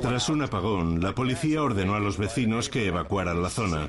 Tras 0.02 0.28
un 0.28 0.42
apagón, 0.42 1.00
la 1.00 1.14
policía 1.14 1.62
ordenó 1.62 1.94
a 1.94 2.00
los 2.00 2.16
vecinos 2.16 2.68
que 2.68 2.86
evacuaran 2.86 3.42
la 3.42 3.50
zona. 3.50 3.88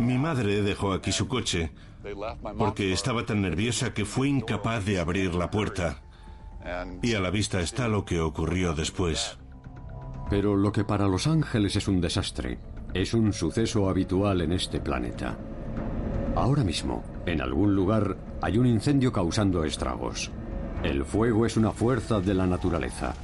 Mi 0.00 0.18
madre 0.18 0.62
dejó 0.62 0.92
aquí 0.92 1.12
su 1.12 1.28
coche 1.28 1.70
porque 2.56 2.92
estaba 2.92 3.24
tan 3.24 3.42
nerviosa 3.42 3.92
que 3.94 4.04
fue 4.04 4.28
incapaz 4.28 4.84
de 4.84 4.98
abrir 4.98 5.34
la 5.34 5.50
puerta. 5.50 6.02
Y 7.02 7.14
a 7.14 7.20
la 7.20 7.30
vista 7.30 7.60
está 7.60 7.86
lo 7.88 8.04
que 8.04 8.20
ocurrió 8.20 8.74
después. 8.74 9.38
Pero 10.30 10.56
lo 10.56 10.72
que 10.72 10.84
para 10.84 11.06
Los 11.06 11.26
Ángeles 11.26 11.76
es 11.76 11.88
un 11.88 12.00
desastre, 12.00 12.58
es 12.94 13.14
un 13.14 13.32
suceso 13.32 13.88
habitual 13.88 14.40
en 14.40 14.52
este 14.52 14.80
planeta. 14.80 15.36
Ahora 16.34 16.64
mismo, 16.64 17.02
en 17.26 17.40
algún 17.40 17.74
lugar, 17.74 18.16
hay 18.40 18.58
un 18.58 18.66
incendio 18.66 19.12
causando 19.12 19.64
estragos. 19.64 20.30
El 20.82 21.04
fuego 21.04 21.46
es 21.46 21.56
una 21.56 21.72
fuerza 21.72 22.20
de 22.20 22.34
la 22.34 22.46
naturaleza. 22.46 23.14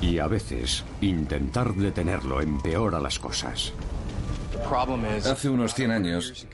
Y 0.00 0.18
a 0.18 0.26
veces, 0.26 0.84
intentar 1.00 1.74
detenerlo 1.74 2.40
empeora 2.40 2.98
las 2.98 3.18
cosas. 3.18 3.72
Hace 5.26 5.48
unos 5.48 5.74
100 5.74 5.90
años, 5.90 6.46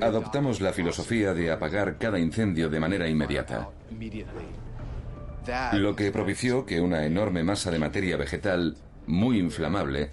adoptamos 0.00 0.60
la 0.60 0.72
filosofía 0.72 1.34
de 1.34 1.50
apagar 1.50 1.98
cada 1.98 2.18
incendio 2.18 2.68
de 2.68 2.80
manera 2.80 3.08
inmediata. 3.08 3.70
Lo 5.72 5.96
que 5.96 6.12
propició 6.12 6.66
que 6.66 6.80
una 6.80 7.04
enorme 7.04 7.42
masa 7.42 7.70
de 7.70 7.78
materia 7.78 8.16
vegetal 8.16 8.76
muy 9.06 9.38
inflamable 9.38 10.10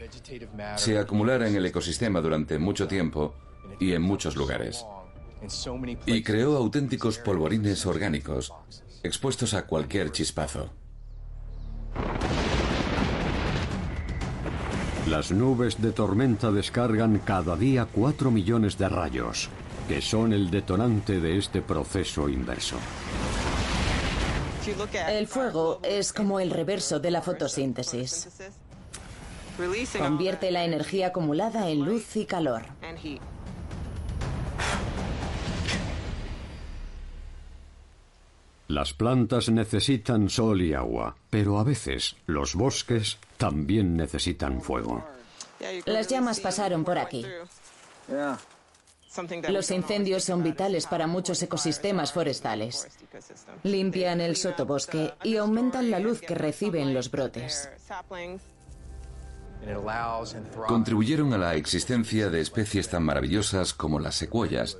se 0.76 0.98
acumulara 0.98 1.48
en 1.48 1.56
el 1.56 1.66
ecosistema 1.66 2.22
durante 2.22 2.58
mucho 2.58 2.88
tiempo 2.88 3.36
y 3.80 3.94
en 3.94 4.02
muchos 4.02 4.36
lugares. 4.36 4.86
Y 6.06 6.24
creó 6.24 6.58
auténticos 6.58 7.20
polvorines 7.20 7.86
orgánicos, 7.86 8.52
expuestos 9.04 9.54
a 9.54 9.66
cualquier 9.66 10.12
chispazo. 10.12 10.70
Las 15.08 15.32
nubes 15.32 15.82
de 15.82 15.92
tormenta 15.94 16.52
descargan 16.52 17.20
cada 17.20 17.56
día 17.56 17.88
4 17.90 18.30
millones 18.30 18.78
de 18.78 18.90
rayos, 18.90 19.50
que 19.88 20.02
son 20.02 20.34
el 20.34 20.52
detonante 20.52 21.22
de 21.22 21.38
este 21.38 21.62
proceso 21.62 22.28
inverso. 22.28 22.78
El 25.08 25.28
fuego 25.28 25.80
es 25.82 26.12
como 26.12 26.42
el 26.42 26.50
reverso 26.50 27.00
de 27.00 27.12
la 27.12 27.22
fotosíntesis. 27.22 28.28
Convierte 29.98 30.52
la 30.52 30.64
energía 30.66 31.08
acumulada 31.08 31.70
en 31.70 31.84
luz 31.84 32.16
y 32.16 32.26
calor. 32.26 32.64
Las 38.68 38.94
plantas 38.94 39.50
necesitan 39.50 40.30
sol 40.30 40.62
y 40.62 40.74
agua, 40.74 41.16
pero 41.30 41.58
a 41.58 41.64
veces 41.64 42.16
los 42.26 42.54
bosques 42.54 43.18
también 43.38 43.96
necesitan 43.96 44.62
fuego. 44.62 45.04
Las 45.86 46.08
llamas 46.08 46.40
pasaron 46.40 46.84
por 46.84 46.98
aquí. 46.98 47.26
Los 49.50 49.72
incendios 49.72 50.24
son 50.24 50.44
vitales 50.44 50.86
para 50.86 51.08
muchos 51.08 51.42
ecosistemas 51.42 52.12
forestales. 52.14 52.88
Limpian 53.64 54.22
el 54.22 54.36
sotobosque 54.36 55.14
y 55.24 55.38
aumentan 55.38 55.90
la 55.90 56.00
luz 56.00 56.22
que 56.22 56.36
reciben 56.36 56.94
los 56.94 57.10
brotes. 57.10 57.70
Contribuyeron 60.68 61.34
a 61.34 61.38
la 61.38 61.56
existencia 61.56 62.30
de 62.30 62.42
especies 62.42 62.90
tan 62.90 63.04
maravillosas 63.04 63.74
como 63.74 64.00
las 64.00 64.16
secuoyas, 64.16 64.78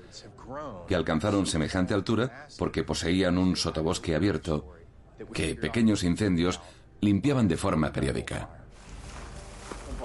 que 0.88 0.96
alcanzaron 0.96 1.46
semejante 1.46 1.94
altura 1.94 2.48
porque 2.58 2.84
poseían 2.84 3.38
un 3.38 3.56
sotobosque 3.56 4.16
abierto 4.16 4.74
que 5.34 5.56
pequeños 5.56 6.04
incendios 6.04 6.60
limpiaban 7.02 7.48
de 7.48 7.58
forma 7.58 7.92
periódica. 7.92 8.50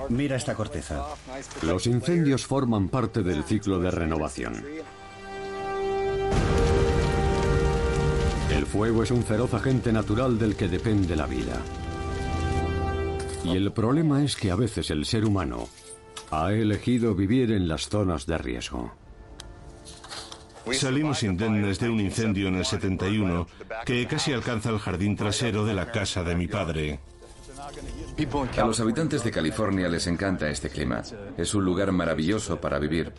Mira 0.08 0.36
esta 0.36 0.54
corteza. 0.54 1.04
Los 1.62 1.86
incendios 1.86 2.46
forman 2.46 2.88
parte 2.88 3.22
del 3.22 3.44
ciclo 3.44 3.78
de 3.78 3.90
renovación. 3.90 4.64
El 8.50 8.66
fuego 8.66 9.02
es 9.02 9.10
un 9.10 9.22
feroz 9.22 9.54
agente 9.54 9.92
natural 9.92 10.38
del 10.38 10.56
que 10.56 10.68
depende 10.68 11.16
la 11.16 11.26
vida. 11.26 11.56
Y 13.44 13.56
el 13.56 13.72
problema 13.72 14.22
es 14.22 14.36
que 14.36 14.50
a 14.50 14.56
veces 14.56 14.90
el 14.90 15.04
ser 15.04 15.24
humano 15.24 15.68
ha 16.30 16.52
elegido 16.52 17.14
vivir 17.14 17.52
en 17.52 17.68
las 17.68 17.88
zonas 17.88 18.26
de 18.26 18.38
riesgo. 18.38 18.92
Salimos 20.72 21.22
indemnes 21.24 21.80
de 21.80 21.88
un 21.88 22.00
incendio 22.00 22.48
en 22.48 22.56
el 22.56 22.64
71 22.64 23.46
que 23.84 24.06
casi 24.06 24.32
alcanza 24.32 24.70
el 24.70 24.78
jardín 24.78 25.16
trasero 25.16 25.64
de 25.64 25.74
la 25.74 25.90
casa 25.90 26.22
de 26.22 26.36
mi 26.36 26.46
padre. 26.46 27.00
A 28.58 28.64
los 28.64 28.80
habitantes 28.80 29.24
de 29.24 29.30
California 29.30 29.88
les 29.88 30.06
encanta 30.06 30.48
este 30.48 30.68
clima. 30.70 31.02
Es 31.36 31.54
un 31.54 31.64
lugar 31.64 31.90
maravilloso 31.90 32.60
para 32.60 32.78
vivir, 32.78 33.12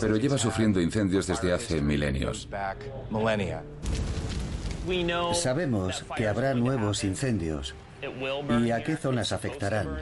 pero 0.00 0.16
lleva 0.16 0.38
sufriendo 0.38 0.80
incendios 0.80 1.26
desde 1.26 1.52
hace 1.52 1.80
milenios. 1.80 2.48
Sabemos 5.34 6.04
que 6.16 6.28
habrá 6.28 6.54
nuevos 6.54 7.04
incendios 7.04 7.74
y 8.64 8.70
a 8.70 8.82
qué 8.82 8.96
zonas 8.96 9.32
afectarán. 9.32 9.98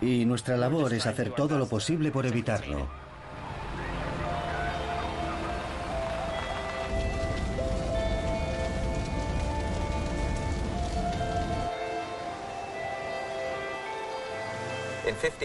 Y 0.00 0.24
nuestra 0.24 0.56
labor 0.56 0.92
es 0.92 1.06
hacer 1.06 1.30
todo 1.30 1.58
lo 1.58 1.68
posible 1.68 2.10
por 2.10 2.26
evitarlo. 2.26 2.88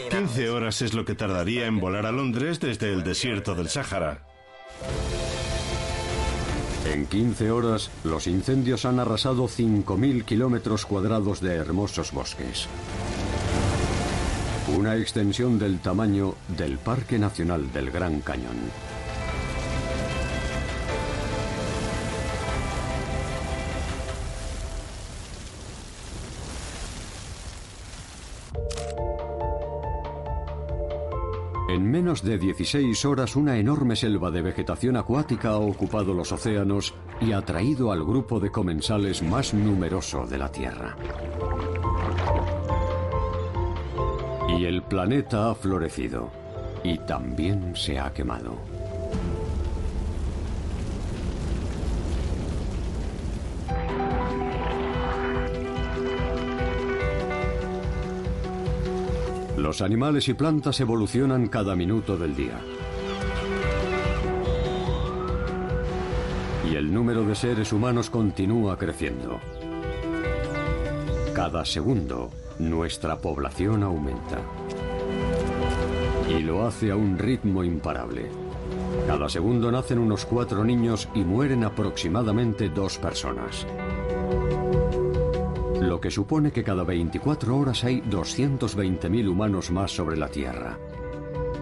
Quince 0.09 0.49
horas 0.49 0.81
es 0.81 0.93
lo 0.93 1.05
que 1.05 1.15
tardaría 1.15 1.65
en 1.65 1.79
volar 1.79 2.05
a 2.05 2.11
Londres 2.11 2.59
desde 2.59 2.91
el 2.91 3.03
desierto 3.03 3.55
del 3.55 3.69
Sáhara. 3.69 4.25
En 6.85 7.05
15 7.05 7.51
horas, 7.51 7.89
los 8.03 8.27
incendios 8.27 8.85
han 8.85 8.99
arrasado 8.99 9.47
5.000 9.47 10.25
kilómetros 10.25 10.85
cuadrados 10.85 11.39
de 11.39 11.55
hermosos 11.55 12.11
bosques. 12.11 12.67
Una 14.77 14.97
extensión 14.97 15.59
del 15.59 15.79
tamaño 15.79 16.35
del 16.57 16.77
Parque 16.77 17.17
Nacional 17.17 17.71
del 17.71 17.89
Gran 17.89 18.19
Cañón. 18.19 18.57
En 31.73 31.89
menos 31.89 32.21
de 32.21 32.37
16 32.37 33.03
horas 33.03 33.35
una 33.35 33.57
enorme 33.57 33.95
selva 33.95 34.29
de 34.29 34.43
vegetación 34.43 34.95
acuática 34.95 35.49
ha 35.49 35.57
ocupado 35.57 36.13
los 36.13 36.31
océanos 36.31 36.93
y 37.19 37.31
ha 37.31 37.41
traído 37.41 37.91
al 37.91 38.03
grupo 38.05 38.39
de 38.39 38.51
comensales 38.51 39.23
más 39.23 39.55
numeroso 39.55 40.27
de 40.27 40.37
la 40.37 40.51
Tierra. 40.51 40.95
Y 44.55 44.65
el 44.65 44.83
planeta 44.83 45.49
ha 45.49 45.55
florecido 45.55 46.29
y 46.83 46.99
también 46.99 47.75
se 47.75 47.97
ha 47.97 48.13
quemado. 48.13 48.55
Los 59.73 59.81
animales 59.81 60.27
y 60.27 60.35
plantas 60.35 60.79
evolucionan 60.81 61.47
cada 61.47 61.75
minuto 61.75 62.15
del 62.15 62.35
día. 62.35 62.59
Y 66.69 66.75
el 66.75 66.93
número 66.93 67.25
de 67.25 67.33
seres 67.33 67.73
humanos 67.73 68.11
continúa 68.11 68.77
creciendo. 68.77 69.39
Cada 71.33 71.65
segundo, 71.65 72.29
nuestra 72.59 73.17
población 73.17 73.81
aumenta. 73.81 74.41
Y 76.29 76.43
lo 76.43 76.67
hace 76.67 76.91
a 76.91 76.95
un 76.95 77.17
ritmo 77.17 77.63
imparable. 77.63 78.29
Cada 79.07 79.27
segundo 79.27 79.71
nacen 79.71 79.97
unos 79.97 80.23
cuatro 80.27 80.63
niños 80.63 81.09
y 81.15 81.23
mueren 81.23 81.63
aproximadamente 81.63 82.69
dos 82.69 82.99
personas 82.99 83.65
que 86.03 86.11
supone 86.11 86.51
que 86.51 86.65
cada 86.65 86.83
24 86.83 87.57
horas 87.57 87.85
hay 87.85 88.01
220.000 88.01 89.29
humanos 89.29 89.71
más 89.71 89.89
sobre 89.89 90.17
la 90.17 90.27
Tierra. 90.27 90.77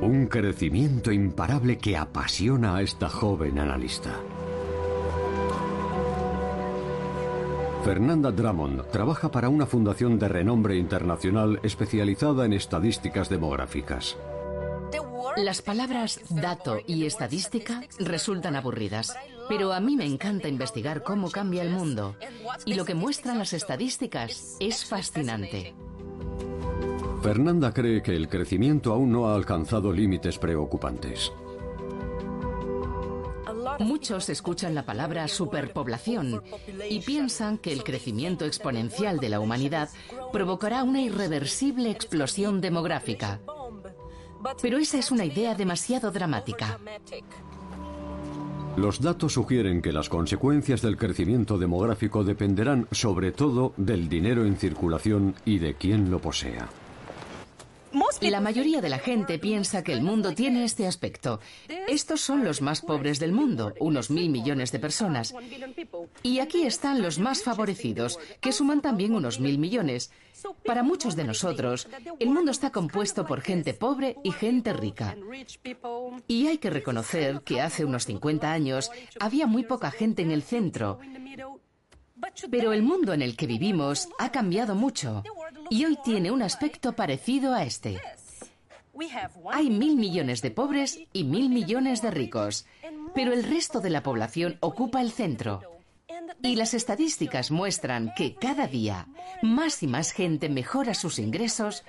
Un 0.02 0.26
crecimiento 0.26 1.12
imparable 1.12 1.78
que 1.78 1.96
apasiona 1.96 2.78
a 2.78 2.82
esta 2.82 3.08
joven 3.08 3.60
analista. 3.60 4.20
Fernanda 7.86 8.32
Drummond 8.32 8.90
trabaja 8.90 9.30
para 9.30 9.48
una 9.48 9.68
fundación 9.68 10.18
de 10.18 10.28
renombre 10.28 10.76
internacional 10.76 11.60
especializada 11.62 12.44
en 12.44 12.54
estadísticas 12.54 13.30
demográficas. 13.30 14.18
Las 15.38 15.62
palabras 15.62 16.20
dato 16.30 16.80
y 16.88 17.06
estadística 17.06 17.84
resultan 18.00 18.56
aburridas, 18.56 19.16
pero 19.52 19.74
a 19.74 19.82
mí 19.82 19.98
me 19.98 20.06
encanta 20.06 20.48
investigar 20.48 21.04
cómo 21.04 21.30
cambia 21.30 21.62
el 21.62 21.72
mundo 21.72 22.16
y 22.66 22.76
lo 22.76 22.86
que 22.86 22.96
muestran 22.96 23.38
las 23.38 23.52
estadísticas 23.52 24.56
es 24.62 24.86
fascinante. 24.86 25.76
Fernanda 27.22 27.74
cree 27.74 28.02
que 28.02 28.16
el 28.16 28.30
crecimiento 28.30 28.94
aún 28.94 29.12
no 29.12 29.28
ha 29.28 29.36
alcanzado 29.36 29.92
límites 29.92 30.38
preocupantes. 30.38 31.34
Muchos 33.80 34.30
escuchan 34.30 34.74
la 34.74 34.86
palabra 34.86 35.28
superpoblación 35.28 36.42
y 36.90 37.02
piensan 37.02 37.58
que 37.58 37.74
el 37.74 37.84
crecimiento 37.84 38.46
exponencial 38.46 39.20
de 39.20 39.28
la 39.28 39.42
humanidad 39.42 39.90
provocará 40.32 40.82
una 40.84 41.02
irreversible 41.02 41.92
explosión 41.92 42.62
demográfica. 42.62 43.42
Pero 44.62 44.78
esa 44.78 44.98
es 44.98 45.12
una 45.12 45.26
idea 45.26 45.56
demasiado 45.56 46.10
dramática. 46.10 46.80
Los 48.78 49.02
datos 49.02 49.34
sugieren 49.34 49.82
que 49.82 49.92
las 49.92 50.08
consecuencias 50.08 50.82
del 50.82 50.98
crecimiento 50.98 51.58
demográfico 51.58 52.24
dependerán 52.24 52.88
sobre 52.92 53.32
todo 53.32 53.74
del 53.78 54.08
dinero 54.08 54.46
en 54.46 54.56
circulación 54.56 55.36
y 55.46 55.60
de 55.60 55.76
quién 55.76 56.10
lo 56.10 56.20
posea. 56.20 56.70
La 58.30 58.40
mayoría 58.40 58.82
de 58.82 58.90
la 58.90 59.00
gente 59.00 59.40
piensa 59.40 59.84
que 59.84 59.94
el 59.94 60.04
mundo 60.04 60.34
tiene 60.34 60.64
este 60.64 60.86
aspecto. 60.86 61.40
Estos 61.88 62.22
son 62.22 62.44
los 62.44 62.62
más 62.62 62.82
pobres 62.82 63.20
del 63.20 63.32
mundo, 63.32 63.74
unos 63.80 64.12
mil 64.12 64.30
millones 64.30 64.72
de 64.72 64.80
personas. 64.80 65.34
Y 66.22 66.40
aquí 66.40 66.64
están 66.64 67.02
los 67.02 67.18
más 67.18 67.42
favorecidos, 67.42 68.20
que 68.40 68.52
suman 68.52 68.82
también 68.82 69.16
unos 69.16 69.40
mil 69.40 69.58
millones. 69.58 70.12
Para 70.66 70.84
muchos 70.84 71.16
de 71.16 71.24
nosotros, 71.24 71.88
el 72.20 72.30
mundo 72.30 72.52
está 72.52 72.72
compuesto 72.72 73.26
por 73.26 73.42
gente 73.42 73.74
pobre 73.74 74.18
y 74.24 74.32
gente 74.32 74.74
rica. 74.74 75.16
Y 76.28 76.48
hay 76.48 76.58
que 76.58 76.70
reconocer 76.70 77.42
que 77.42 77.62
hace 77.62 77.86
unos 77.86 78.06
50 78.06 78.52
años 78.52 78.92
había 79.20 79.48
muy 79.48 79.64
poca 79.64 79.92
gente 79.92 80.22
en 80.22 80.32
el 80.32 80.44
centro. 80.44 81.00
Pero 82.50 82.74
el 82.74 82.84
mundo 82.84 83.14
en 83.14 83.22
el 83.22 83.36
que 83.36 83.48
vivimos 83.48 84.08
ha 84.20 84.32
cambiado 84.32 84.76
mucho 84.76 85.24
y 85.70 85.86
hoy 85.86 85.98
tiene 86.04 86.32
un 86.32 86.42
aspecto 86.42 86.94
parecido 86.94 87.54
a 87.54 87.64
este. 87.64 88.00
Hay 89.52 89.70
mil 89.70 89.96
millones 89.96 90.42
de 90.42 90.52
pobres 90.52 91.00
y 91.14 91.24
mil 91.24 91.50
millones 91.50 92.02
de 92.02 92.12
ricos, 92.12 92.66
pero 93.16 93.34
el 93.34 93.44
resto 93.44 93.80
de 93.80 93.90
la 93.90 94.04
población 94.04 94.58
ocupa 94.60 95.02
el 95.02 95.12
centro. 95.12 95.62
Y 96.44 96.56
las 96.56 96.74
estadísticas 96.74 97.52
muestran 97.52 98.12
que 98.16 98.36
cada 98.36 98.68
día 98.68 99.08
más 99.42 99.84
y 99.84 99.88
más 99.88 100.12
gente 100.12 100.50
mejora 100.50 100.94
sus 100.94 101.20
ingresos 101.20 101.84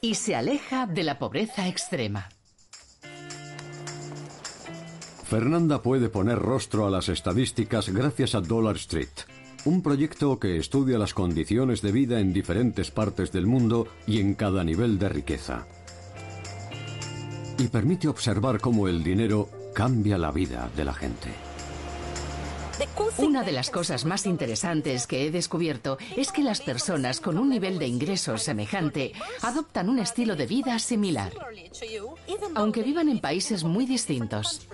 y 0.00 0.14
se 0.14 0.34
aleja 0.34 0.86
de 0.86 1.04
la 1.04 1.18
pobreza 1.18 1.68
extrema. 1.68 2.28
Fernanda 5.24 5.82
puede 5.82 6.08
poner 6.08 6.38
rostro 6.38 6.86
a 6.86 6.90
las 6.90 7.08
estadísticas 7.08 7.88
gracias 7.88 8.34
a 8.36 8.40
Dollar 8.40 8.76
Street, 8.76 9.08
un 9.64 9.82
proyecto 9.82 10.38
que 10.38 10.56
estudia 10.56 10.98
las 10.98 11.14
condiciones 11.14 11.82
de 11.82 11.90
vida 11.90 12.20
en 12.20 12.32
diferentes 12.32 12.92
partes 12.92 13.32
del 13.32 13.46
mundo 13.46 13.88
y 14.06 14.20
en 14.20 14.34
cada 14.34 14.62
nivel 14.62 14.98
de 14.98 15.08
riqueza. 15.08 15.66
Y 17.58 17.68
permite 17.68 18.06
observar 18.06 18.60
cómo 18.60 18.86
el 18.86 19.02
dinero 19.02 19.48
cambia 19.74 20.16
la 20.16 20.30
vida 20.30 20.70
de 20.76 20.84
la 20.84 20.94
gente. 20.94 21.45
Una 23.18 23.42
de 23.42 23.52
las 23.52 23.70
cosas 23.70 24.04
más 24.04 24.26
interesantes 24.26 25.06
que 25.06 25.26
he 25.26 25.30
descubierto 25.30 25.98
es 26.16 26.32
que 26.32 26.42
las 26.42 26.60
personas 26.60 27.20
con 27.20 27.38
un 27.38 27.48
nivel 27.48 27.78
de 27.78 27.86
ingresos 27.86 28.42
semejante 28.42 29.12
adoptan 29.42 29.88
un 29.88 29.98
estilo 29.98 30.36
de 30.36 30.46
vida 30.46 30.78
similar, 30.78 31.32
aunque 32.54 32.82
vivan 32.82 33.08
en 33.08 33.20
países 33.20 33.64
muy 33.64 33.86
distintos. 33.86 34.66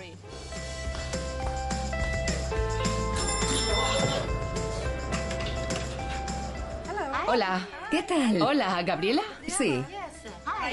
Hola. 7.27 7.67
¿Qué 7.91 8.03
tal? 8.03 8.43
Hola, 8.43 8.83
¿Gabriela? 8.83 9.23
Sí. 9.47 9.85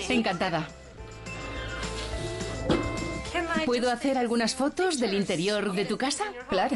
Encantada. 0.10 0.68
¿Puedo 3.70 3.92
hacer 3.92 4.18
algunas 4.18 4.56
fotos 4.56 5.00
del 5.00 5.14
interior 5.14 5.74
de 5.74 5.86
tu 5.86 5.96
casa? 5.96 6.24
Claro. 6.50 6.76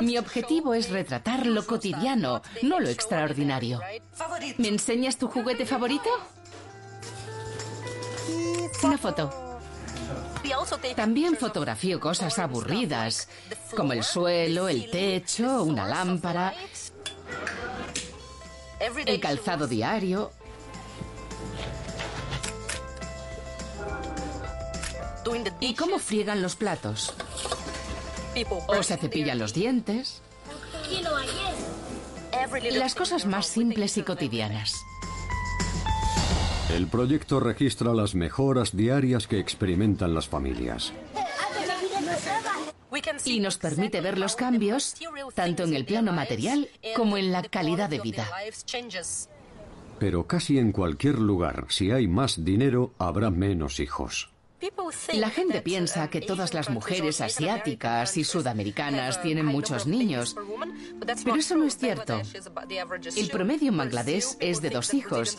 Mi 0.00 0.16
objetivo 0.18 0.72
es 0.72 0.88
retratar 0.88 1.46
lo 1.46 1.66
cotidiano, 1.66 2.42
no 2.62 2.78
lo 2.78 2.88
extraordinario. 2.88 3.80
¿Me 4.58 4.68
enseñas 4.68 5.16
tu 5.16 5.26
juguete 5.26 5.66
favorito? 5.66 6.08
Una 8.84 8.96
foto. 8.96 9.58
También 10.94 11.36
fotografío 11.36 11.98
cosas 11.98 12.38
aburridas, 12.38 13.28
como 13.74 13.94
el 13.94 14.04
suelo, 14.04 14.68
el 14.68 14.88
techo, 14.92 15.64
una 15.64 15.88
lámpara, 15.88 16.54
el 19.06 19.18
calzado 19.18 19.66
diario. 19.66 20.30
¿Y 25.60 25.74
cómo 25.74 25.98
friegan 25.98 26.42
los 26.42 26.56
platos? 26.56 27.14
¿O 28.66 28.82
se 28.82 28.96
cepillan 28.96 29.38
los 29.38 29.54
dientes? 29.54 30.22
Las 32.72 32.94
cosas 32.94 33.26
más 33.26 33.46
simples 33.46 33.96
y 33.96 34.02
cotidianas. 34.02 34.84
El 36.70 36.88
proyecto 36.88 37.40
registra 37.40 37.94
las 37.94 38.14
mejoras 38.14 38.76
diarias 38.76 39.26
que 39.26 39.38
experimentan 39.38 40.14
las 40.14 40.28
familias. 40.28 40.92
Y 43.24 43.40
nos 43.40 43.58
permite 43.58 44.00
ver 44.00 44.18
los 44.18 44.36
cambios 44.36 44.94
tanto 45.34 45.64
en 45.64 45.74
el 45.74 45.84
plano 45.84 46.12
material 46.12 46.68
como 46.96 47.16
en 47.16 47.32
la 47.32 47.42
calidad 47.42 47.88
de 47.88 48.00
vida. 48.00 48.28
Pero 49.98 50.26
casi 50.26 50.58
en 50.58 50.72
cualquier 50.72 51.18
lugar, 51.18 51.66
si 51.68 51.90
hay 51.90 52.08
más 52.08 52.44
dinero, 52.44 52.92
habrá 52.98 53.30
menos 53.30 53.80
hijos. 53.80 54.33
La 55.12 55.30
gente 55.30 55.60
piensa 55.60 56.08
que 56.08 56.20
todas 56.20 56.54
las 56.54 56.70
mujeres 56.70 57.20
asiáticas 57.20 58.16
y 58.16 58.24
sudamericanas 58.24 59.22
tienen 59.22 59.46
muchos 59.46 59.86
niños, 59.86 60.36
pero 61.24 61.36
eso 61.36 61.56
no 61.56 61.64
es 61.64 61.76
cierto. 61.76 62.20
El 63.16 63.28
promedio 63.30 63.68
en 63.68 63.76
Bangladesh 63.76 64.36
es 64.40 64.60
de 64.60 64.70
dos 64.70 64.94
hijos 64.94 65.38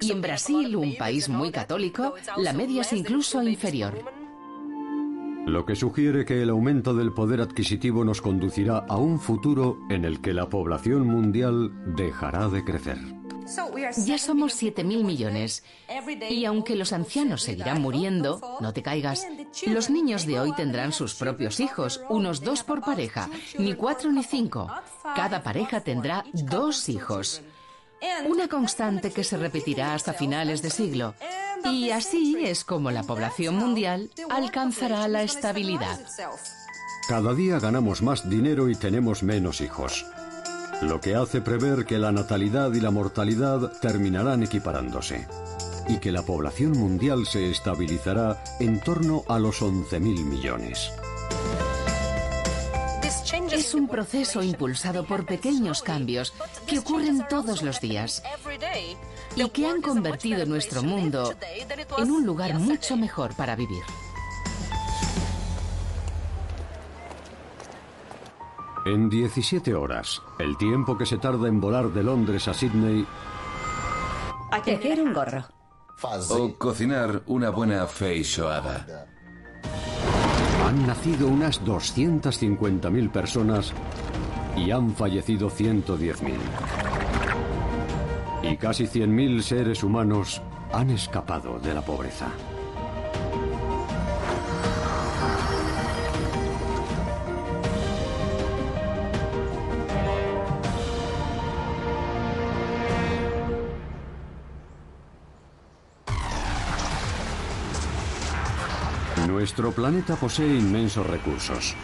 y 0.00 0.12
en 0.12 0.22
Brasil, 0.22 0.76
un 0.76 0.96
país 0.96 1.28
muy 1.28 1.50
católico, 1.50 2.14
la 2.36 2.52
media 2.52 2.82
es 2.82 2.92
incluso 2.92 3.42
inferior. 3.42 3.94
Lo 5.46 5.66
que 5.66 5.76
sugiere 5.76 6.24
que 6.24 6.42
el 6.42 6.48
aumento 6.48 6.94
del 6.94 7.12
poder 7.12 7.42
adquisitivo 7.42 8.02
nos 8.02 8.22
conducirá 8.22 8.78
a 8.78 8.96
un 8.96 9.20
futuro 9.20 9.78
en 9.90 10.06
el 10.06 10.22
que 10.22 10.32
la 10.32 10.48
población 10.48 11.06
mundial 11.06 11.70
dejará 11.94 12.48
de 12.48 12.64
crecer. 12.64 12.98
Ya 14.06 14.18
somos 14.18 14.60
7.000 14.62 15.04
millones. 15.04 15.64
Y 16.28 16.44
aunque 16.44 16.76
los 16.76 16.92
ancianos 16.92 17.42
seguirán 17.42 17.80
muriendo, 17.80 18.40
no 18.60 18.72
te 18.72 18.82
caigas, 18.82 19.26
los 19.66 19.90
niños 19.90 20.26
de 20.26 20.40
hoy 20.40 20.52
tendrán 20.54 20.92
sus 20.92 21.14
propios 21.14 21.60
hijos, 21.60 22.00
unos 22.08 22.42
dos 22.42 22.62
por 22.62 22.80
pareja, 22.80 23.28
ni 23.58 23.74
cuatro 23.74 24.10
ni 24.12 24.22
cinco. 24.22 24.70
Cada 25.16 25.42
pareja 25.42 25.80
tendrá 25.80 26.24
dos 26.32 26.88
hijos. 26.88 27.42
Una 28.26 28.48
constante 28.48 29.10
que 29.10 29.24
se 29.24 29.36
repetirá 29.36 29.94
hasta 29.94 30.12
finales 30.12 30.62
de 30.62 30.70
siglo. 30.70 31.14
Y 31.64 31.90
así 31.90 32.36
es 32.44 32.64
como 32.64 32.90
la 32.90 33.02
población 33.02 33.56
mundial 33.56 34.10
alcanzará 34.30 35.08
la 35.08 35.22
estabilidad. 35.22 36.00
Cada 37.08 37.34
día 37.34 37.58
ganamos 37.58 38.02
más 38.02 38.28
dinero 38.28 38.68
y 38.68 38.74
tenemos 38.74 39.22
menos 39.22 39.60
hijos 39.60 40.04
lo 40.88 41.00
que 41.00 41.14
hace 41.14 41.40
prever 41.40 41.84
que 41.84 41.98
la 41.98 42.12
natalidad 42.12 42.72
y 42.72 42.80
la 42.80 42.90
mortalidad 42.90 43.72
terminarán 43.80 44.42
equiparándose 44.42 45.26
y 45.88 45.98
que 45.98 46.12
la 46.12 46.22
población 46.22 46.72
mundial 46.72 47.26
se 47.26 47.50
estabilizará 47.50 48.42
en 48.60 48.80
torno 48.80 49.24
a 49.28 49.38
los 49.38 49.62
11.000 49.62 50.00
millones. 50.24 50.90
Es 53.52 53.74
un 53.74 53.88
proceso 53.88 54.42
impulsado 54.42 55.04
por 55.06 55.26
pequeños 55.26 55.82
cambios 55.82 56.32
que 56.66 56.78
ocurren 56.78 57.26
todos 57.28 57.62
los 57.62 57.80
días 57.80 58.22
y 59.36 59.48
que 59.50 59.66
han 59.66 59.80
convertido 59.80 60.46
nuestro 60.46 60.82
mundo 60.82 61.34
en 61.98 62.10
un 62.10 62.24
lugar 62.26 62.54
mucho 62.54 62.96
mejor 62.96 63.34
para 63.34 63.56
vivir. 63.56 63.82
En 68.86 69.08
17 69.08 69.74
horas, 69.74 70.20
el 70.38 70.58
tiempo 70.58 70.98
que 70.98 71.06
se 71.06 71.16
tarda 71.16 71.48
en 71.48 71.58
volar 71.58 71.88
de 71.88 72.02
Londres 72.02 72.48
a 72.48 72.54
Sydney. 72.54 73.06
Tejer 74.62 75.02
un 75.02 75.14
gorro. 75.14 75.44
O 76.30 76.54
cocinar 76.58 77.22
una 77.26 77.48
buena 77.48 77.86
feijoada. 77.86 79.06
Han 80.66 80.86
nacido 80.86 81.28
unas 81.28 81.64
250.000 81.64 83.10
personas 83.10 83.72
y 84.54 84.70
han 84.70 84.94
fallecido 84.94 85.48
110.000. 85.50 86.34
Y 88.42 88.56
casi 88.58 88.84
100.000 88.84 89.40
seres 89.40 89.82
humanos 89.82 90.42
han 90.72 90.90
escapado 90.90 91.58
de 91.58 91.72
la 91.72 91.80
pobreza. 91.80 92.28
Nuestro 109.34 109.72
planeta 109.72 110.14
posee 110.14 110.46
inmensos 110.46 111.04
recursos. 111.04 111.74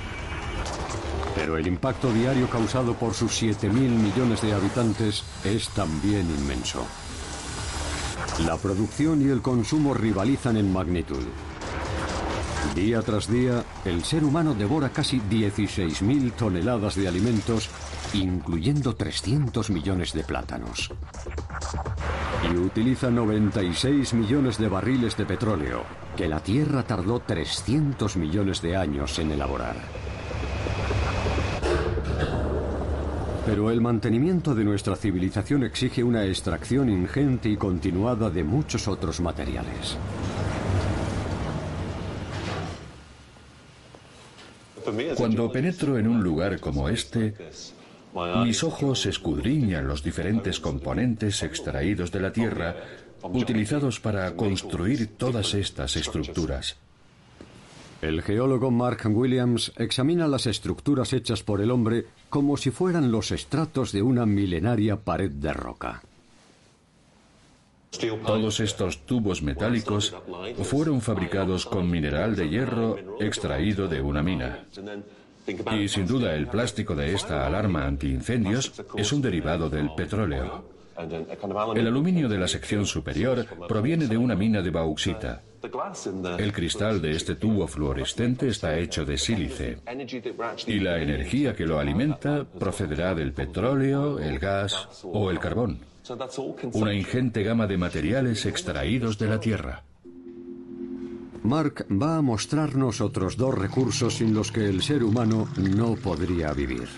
Pero 1.35 1.57
el 1.57 1.67
impacto 1.67 2.13
diario 2.13 2.49
causado 2.49 2.95
por 2.95 3.13
sus 3.13 3.43
7.000 3.43 3.73
millones 3.73 4.41
de 4.41 4.53
habitantes 4.53 5.25
es 5.43 5.69
también 5.71 6.31
inmenso. 6.31 6.87
La 8.47 8.57
producción 8.57 9.21
y 9.21 9.31
el 9.31 9.43
consumo 9.43 9.95
rivalizan 9.95 10.59
en 10.59 10.73
magnitud. 10.73 11.25
Día 12.77 13.03
tras 13.03 13.29
día, 13.29 13.65
el 13.85 14.05
ser 14.05 14.23
humano 14.23 14.55
devora 14.55 14.91
casi 14.91 15.19
16.000 15.19 16.33
toneladas 16.35 16.95
de 16.95 17.09
alimentos, 17.09 17.69
incluyendo 18.13 18.95
300 18.95 19.71
millones 19.71 20.13
de 20.13 20.23
plátanos. 20.23 20.93
Y 22.49 22.57
utiliza 22.57 23.11
96 23.11 24.15
millones 24.15 24.59
de 24.59 24.69
barriles 24.69 25.17
de 25.17 25.27
petróleo, 25.27 25.83
que 26.17 26.27
la 26.27 26.41
Tierra 26.41 26.83
tardó 26.83 27.21
300 27.21 28.17
millones 28.17 28.63
de 28.63 28.77
años 28.77 29.19
en 29.19 29.33
elaborar. 29.33 29.77
Pero 33.45 33.71
el 33.71 33.81
mantenimiento 33.81 34.55
de 34.55 34.65
nuestra 34.65 34.97
civilización 34.97 35.65
exige 35.65 36.05
una 36.05 36.25
extracción 36.25 36.89
ingente 36.89 37.49
y 37.49 37.57
continuada 37.57 38.31
de 38.31 38.45
muchos 38.45 38.87
otros 38.89 39.21
materiales. 39.21 39.97
Cuando 45.17 45.51
penetro 45.51 45.99
en 45.99 46.09
un 46.09 46.23
lugar 46.23 46.59
como 46.61 46.89
este, 46.89 47.35
mis 48.45 48.65
ojos 48.65 49.07
escudriñan 49.07 49.87
los 49.87 50.03
diferentes 50.03 50.61
componentes 50.61 51.43
extraídos 51.43 52.11
de 52.11 52.21
la 52.21 52.33
Tierra 52.33 52.77
utilizados 53.23 54.01
para 54.01 54.35
construir 54.35 55.17
todas 55.17 55.55
estas 55.55 55.97
estructuras. 55.97 56.77
El 58.03 58.23
geólogo 58.23 58.71
Mark 58.71 59.03
Williams 59.05 59.73
examina 59.77 60.27
las 60.27 60.47
estructuras 60.47 61.13
hechas 61.13 61.43
por 61.43 61.61
el 61.61 61.71
hombre 61.71 62.07
como 62.31 62.57
si 62.57 62.71
fueran 62.71 63.13
los 63.13 63.31
estratos 63.31 63.93
de 63.93 64.01
una 64.01 64.25
milenaria 64.25 64.97
pared 64.97 65.31
de 65.31 65.53
roca. 65.53 66.03
Todos 68.25 68.61
estos 68.61 69.05
tubos 69.05 69.43
metálicos 69.43 70.15
fueron 70.63 71.01
fabricados 71.01 71.67
con 71.67 71.91
mineral 71.91 72.37
de 72.37 72.49
hierro 72.49 72.97
extraído 73.21 73.89
de 73.89 74.01
una 74.01 74.23
mina. 74.23 74.65
Y 75.73 75.89
sin 75.89 76.07
duda 76.07 76.35
el 76.35 76.47
plástico 76.47 76.95
de 76.95 77.15
esta 77.15 77.47
alarma 77.47 77.87
antiincendios 77.87 78.73
es 78.97 79.13
un 79.13 79.23
derivado 79.23 79.69
del 79.69 79.91
petróleo. 79.95 80.65
El 81.75 81.87
aluminio 81.87 82.29
de 82.29 82.39
la 82.39 82.49
sección 82.49 82.85
superior 82.85 83.47
proviene 83.69 84.07
de 84.07 84.17
una 84.17 84.35
mina 84.35 84.61
de 84.61 84.71
bauxita. 84.71 85.43
El 86.39 86.53
cristal 86.53 87.01
de 87.01 87.13
este 87.13 87.35
tubo 87.37 87.67
fluorescente 87.67 88.49
está 88.49 88.79
hecho 88.79 89.05
de 89.05 89.17
sílice. 89.19 89.79
Y 90.67 90.81
la 90.81 91.01
energía 91.01 91.55
que 91.55 91.67
lo 91.67 91.79
alimenta 91.79 92.45
procederá 92.45 93.15
del 93.15 93.33
petróleo, 93.33 94.19
el 94.19 94.39
gas 94.39 94.89
o 95.05 95.31
el 95.31 95.39
carbón. 95.39 95.79
Una 96.73 96.95
ingente 96.95 97.43
gama 97.43 97.67
de 97.67 97.77
materiales 97.77 98.45
extraídos 98.47 99.19
de 99.19 99.29
la 99.29 99.39
Tierra. 99.39 99.85
Mark 101.43 101.87
va 101.91 102.17
a 102.17 102.23
mostrarnos 102.23 103.01
otros 103.01 103.37
dos 103.37 103.55
recursos 103.55 104.17
sin 104.17 104.35
los 104.35 104.53
que 104.53 104.69
el 104.69 104.83
ser 104.83 105.03
humano 105.03 105.49
no 105.57 105.95
podría 105.97 106.53
vivir. 106.53 106.89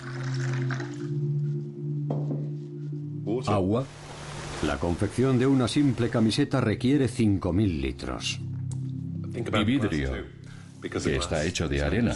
Agua. 3.46 3.84
La 4.66 4.78
confección 4.78 5.38
de 5.38 5.46
una 5.46 5.66
simple 5.66 6.08
camiseta 6.08 6.60
requiere 6.60 7.06
5.000 7.06 7.80
litros. 7.80 8.40
Y 9.34 9.64
vidrio, 9.64 10.10
que 10.80 11.16
está 11.16 11.44
hecho 11.44 11.68
de 11.68 11.82
arena. 11.82 12.14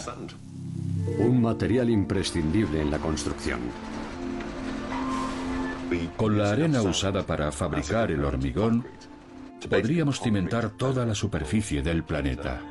un 1.19 1.41
material 1.41 1.89
imprescindible 1.89 2.81
en 2.81 2.91
la 2.91 2.99
construcción. 2.99 3.59
Con 6.15 6.37
la 6.37 6.51
arena 6.51 6.81
usada 6.81 7.25
para 7.25 7.51
fabricar 7.51 8.11
el 8.11 8.23
hormigón, 8.23 8.85
podríamos 9.69 10.19
cimentar 10.19 10.69
toda 10.69 11.05
la 11.05 11.15
superficie 11.15 11.81
del 11.81 12.03
planeta. 12.03 12.61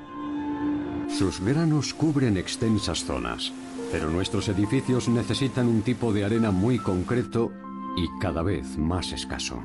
Sus 1.09 1.41
granos 1.41 1.95
cubren 1.95 2.37
extensas 2.37 3.05
zonas, 3.05 3.53
pero 3.91 4.11
nuestros 4.11 4.49
edificios 4.49 5.09
necesitan 5.09 5.69
un 5.69 5.83
tipo 5.83 6.13
de 6.13 6.25
arena 6.25 6.51
muy 6.51 6.79
concreto 6.79 7.53
y 7.97 8.07
cada 8.21 8.43
vez 8.43 8.77
más 8.77 9.13
escaso. 9.13 9.65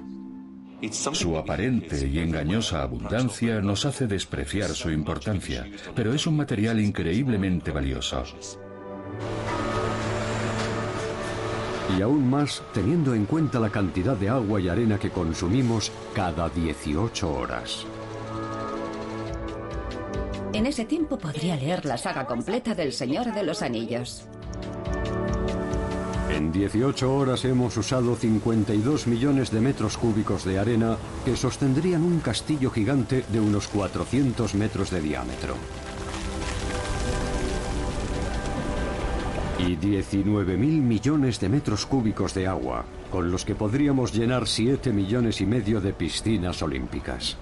Su 0.90 1.38
aparente 1.38 2.08
y 2.08 2.18
engañosa 2.20 2.82
abundancia 2.82 3.62
nos 3.62 3.86
hace 3.86 4.08
despreciar 4.08 4.70
su 4.70 4.90
importancia, 4.90 5.68
pero 5.96 6.14
es 6.14 6.26
un 6.26 6.38
material 6.38 6.80
increíblemente 6.80 7.72
valioso. 7.72 8.24
Y 11.98 12.02
aún 12.02 12.30
más 12.30 12.62
teniendo 12.74 13.14
en 13.14 13.26
cuenta 13.26 13.60
la 13.60 13.70
cantidad 13.70 14.16
de 14.16 14.30
agua 14.30 14.60
y 14.60 14.70
arena 14.70 14.98
que 14.98 15.10
consumimos 15.10 15.92
cada 16.14 16.50
18 16.50 17.32
horas. 17.32 17.86
En 20.54 20.66
ese 20.66 20.86
tiempo 20.86 21.18
podría 21.18 21.56
leer 21.56 21.86
la 21.86 21.98
saga 21.98 22.26
completa 22.26 22.76
del 22.76 22.92
Señor 22.92 23.34
de 23.34 23.44
los 23.44 23.62
Anillos. 23.62 24.26
En 26.30 26.52
18 26.52 27.14
horas 27.14 27.44
hemos 27.46 27.76
usado 27.76 28.16
52 28.16 29.08
millones 29.08 29.52
de 29.52 29.60
metros 29.60 29.98
cúbicos 29.98 30.46
de 30.46 30.60
arena 30.60 30.98
que 31.26 31.36
sostendrían 31.36 32.04
un 32.04 32.20
castillo 32.20 32.72
gigante 32.72 33.26
de 33.30 33.40
unos 33.40 33.68
400 33.68 34.56
metros 34.56 34.92
de 34.92 35.02
diámetro. 35.02 35.56
Y 39.72 39.78
19 39.78 40.58
mil 40.58 40.82
millones 40.82 41.40
de 41.40 41.48
metros 41.48 41.86
cúbicos 41.86 42.34
de 42.34 42.46
agua, 42.46 42.84
con 43.10 43.32
los 43.32 43.46
que 43.46 43.56
podríamos 43.56 44.12
llenar 44.12 44.46
7 44.46 44.92
millones 44.92 45.40
y 45.40 45.46
medio 45.46 45.80
de 45.80 45.94
piscinas 45.94 46.62
olímpicas. 46.62 47.38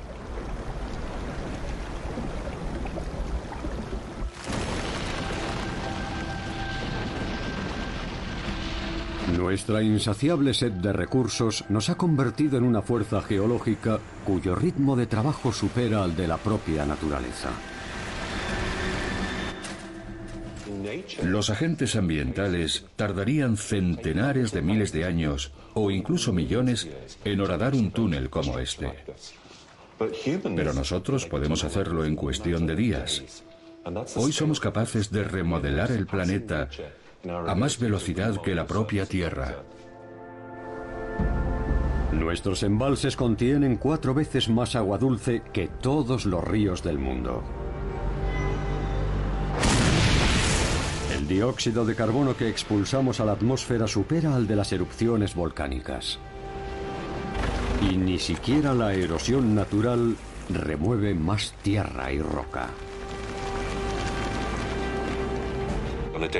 Nuestra 9.35 9.81
insaciable 9.81 10.53
sed 10.53 10.73
de 10.73 10.93
recursos 10.93 11.65
nos 11.69 11.89
ha 11.89 11.95
convertido 11.95 12.59
en 12.59 12.63
una 12.63 12.83
fuerza 12.83 13.23
geológica 13.23 13.97
cuyo 14.23 14.53
ritmo 14.53 14.95
de 14.95 15.07
trabajo 15.07 15.51
supera 15.51 16.03
al 16.03 16.15
de 16.15 16.27
la 16.27 16.37
propia 16.37 16.85
naturaleza. 16.85 17.49
Los 21.23 21.49
agentes 21.49 21.95
ambientales 21.95 22.85
tardarían 22.95 23.57
centenares 23.57 24.51
de 24.51 24.61
miles 24.61 24.91
de 24.91 25.05
años 25.05 25.51
o 25.73 25.91
incluso 25.91 26.33
millones 26.33 26.87
en 27.23 27.41
horadar 27.41 27.73
un 27.73 27.91
túnel 27.91 28.29
como 28.29 28.59
este. 28.59 28.93
Pero 30.55 30.73
nosotros 30.73 31.25
podemos 31.25 31.63
hacerlo 31.63 32.05
en 32.05 32.15
cuestión 32.15 32.65
de 32.65 32.75
días. 32.75 33.43
Hoy 34.15 34.31
somos 34.31 34.59
capaces 34.59 35.11
de 35.11 35.23
remodelar 35.23 35.91
el 35.91 36.05
planeta 36.05 36.69
a 37.25 37.55
más 37.55 37.79
velocidad 37.79 38.41
que 38.41 38.55
la 38.55 38.65
propia 38.65 39.05
Tierra. 39.05 39.57
Nuestros 42.13 42.63
embalses 42.63 43.15
contienen 43.15 43.77
cuatro 43.77 44.13
veces 44.13 44.49
más 44.49 44.75
agua 44.75 44.97
dulce 44.97 45.41
que 45.53 45.67
todos 45.67 46.25
los 46.25 46.43
ríos 46.43 46.83
del 46.83 46.97
mundo. 46.97 47.43
Dióxido 51.29 51.85
de 51.85 51.95
carbono 51.95 52.35
que 52.35 52.49
expulsamos 52.49 53.19
a 53.21 53.25
la 53.25 53.33
atmósfera 53.33 53.87
supera 53.87 54.35
al 54.35 54.47
de 54.47 54.55
las 54.55 54.73
erupciones 54.73 55.35
volcánicas. 55.35 56.19
Y 57.89 57.95
ni 57.95 58.19
siquiera 58.19 58.73
la 58.73 58.93
erosión 58.93 59.55
natural 59.55 60.17
remueve 60.49 61.13
más 61.13 61.53
tierra 61.61 62.11
y 62.11 62.19
roca. 62.19 62.67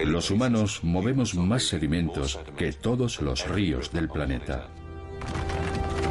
Los 0.06 0.32
humanos 0.32 0.82
movemos 0.84 1.36
más 1.36 1.64
sedimentos 1.64 2.38
que 2.58 2.74
todos 2.74 3.22
los 3.22 3.48
ríos 3.48 3.94
del 3.94 4.10
planeta. 4.10 4.68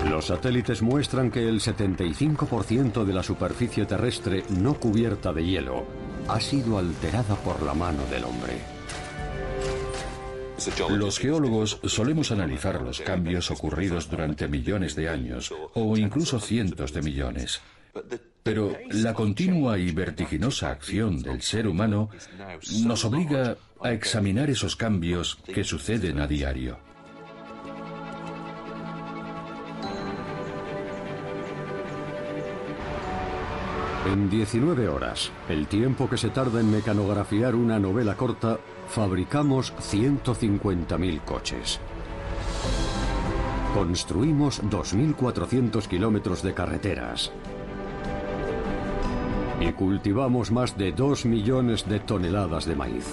Los 0.09 0.27
satélites 0.27 0.81
muestran 0.81 1.31
que 1.31 1.47
el 1.47 1.61
75% 1.61 3.05
de 3.05 3.13
la 3.13 3.23
superficie 3.23 3.85
terrestre 3.85 4.45
no 4.49 4.75
cubierta 4.75 5.33
de 5.35 5.45
hielo 5.45 6.08
ha 6.29 6.41
sido 6.41 6.79
alterada 6.79 7.35
por 7.37 7.63
la 7.63 7.75
mano 7.75 8.05
del 8.07 8.25
hombre. 8.25 8.59
Los 10.91 11.19
geólogos 11.19 11.81
solemos 11.85 12.33
analizar 12.33 12.83
los 12.83 13.01
cambios 13.01 13.51
ocurridos 13.51 14.11
durante 14.11 14.49
millones 14.49 14.95
de 14.97 15.09
años 15.09 15.53
o 15.75 15.97
incluso 15.97 16.41
cientos 16.41 16.93
de 16.93 17.03
millones. 17.03 17.61
Pero 18.43 18.73
la 18.91 19.15
continua 19.15 19.79
y 19.79 19.93
vertiginosa 19.93 20.71
acción 20.71 21.23
del 21.23 21.43
ser 21.43 21.67
humano 21.69 22.11
nos 22.85 23.05
obliga 23.05 23.57
a 23.81 23.93
examinar 23.93 24.51
esos 24.51 24.75
cambios 24.75 25.39
que 25.47 25.65
suceden 25.65 26.19
a 26.21 26.27
diario. 26.27 26.88
En 34.09 34.31
19 34.31 34.89
horas, 34.89 35.31
el 35.51 35.67
tiempo 35.67 36.09
que 36.09 36.17
se 36.17 36.31
tarda 36.31 36.61
en 36.61 36.71
mecanografiar 36.71 37.55
una 37.55 37.79
novela 37.79 38.17
corta, 38.17 38.59
fabricamos 38.89 39.75
150.000 39.77 41.21
coches. 41.27 41.79
Construimos 43.75 44.63
2.400 44.63 45.87
kilómetros 45.87 46.43
de 46.43 46.55
carreteras, 46.55 47.31
y 49.61 49.73
cultivamos 49.73 50.51
más 50.51 50.79
de 50.79 50.93
2 50.93 51.27
millones 51.27 51.87
de 51.87 52.01
toneladas 52.01 52.65
de 52.65 52.77
maíz. 52.77 53.05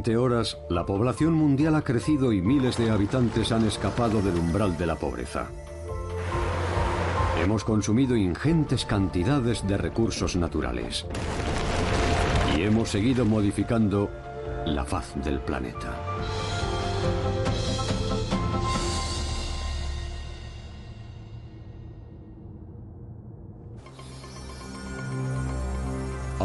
20 0.00 0.16
horas, 0.16 0.56
la 0.70 0.86
población 0.86 1.34
mundial 1.34 1.74
ha 1.74 1.82
crecido 1.82 2.32
y 2.32 2.40
miles 2.40 2.78
de 2.78 2.90
habitantes 2.90 3.52
han 3.52 3.66
escapado 3.66 4.22
del 4.22 4.34
umbral 4.36 4.78
de 4.78 4.86
la 4.86 4.96
pobreza. 4.96 5.48
Hemos 7.38 7.64
consumido 7.64 8.16
ingentes 8.16 8.86
cantidades 8.86 9.68
de 9.68 9.76
recursos 9.76 10.36
naturales. 10.36 11.04
Y 12.56 12.62
hemos 12.62 12.88
seguido 12.88 13.26
modificando 13.26 14.08
la 14.64 14.86
faz 14.86 15.12
del 15.22 15.38
planeta. 15.40 16.09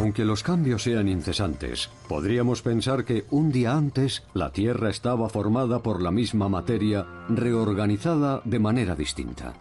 Aunque 0.06 0.24
los 0.24 0.44
cambios 0.44 0.84
sean 0.84 1.08
incesantes, 1.08 1.90
podríamos 2.08 2.62
pensar 2.62 3.06
que 3.06 3.26
un 3.32 3.52
día 3.52 3.76
antes 3.76 4.22
la 4.36 4.52
Tierra 4.52 4.92
estaba 4.92 5.30
formada 5.30 5.82
por 5.82 6.00
la 6.00 6.12
misma 6.12 6.48
materia 6.48 7.08
reorganizada 7.28 8.40
de 8.46 8.60
manera 8.60 8.96
distinta. 8.96 9.56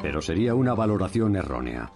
Pero 0.00 0.22
sería 0.22 0.54
una 0.54 0.72
valoración 0.72 1.36
errónea. 1.36 1.92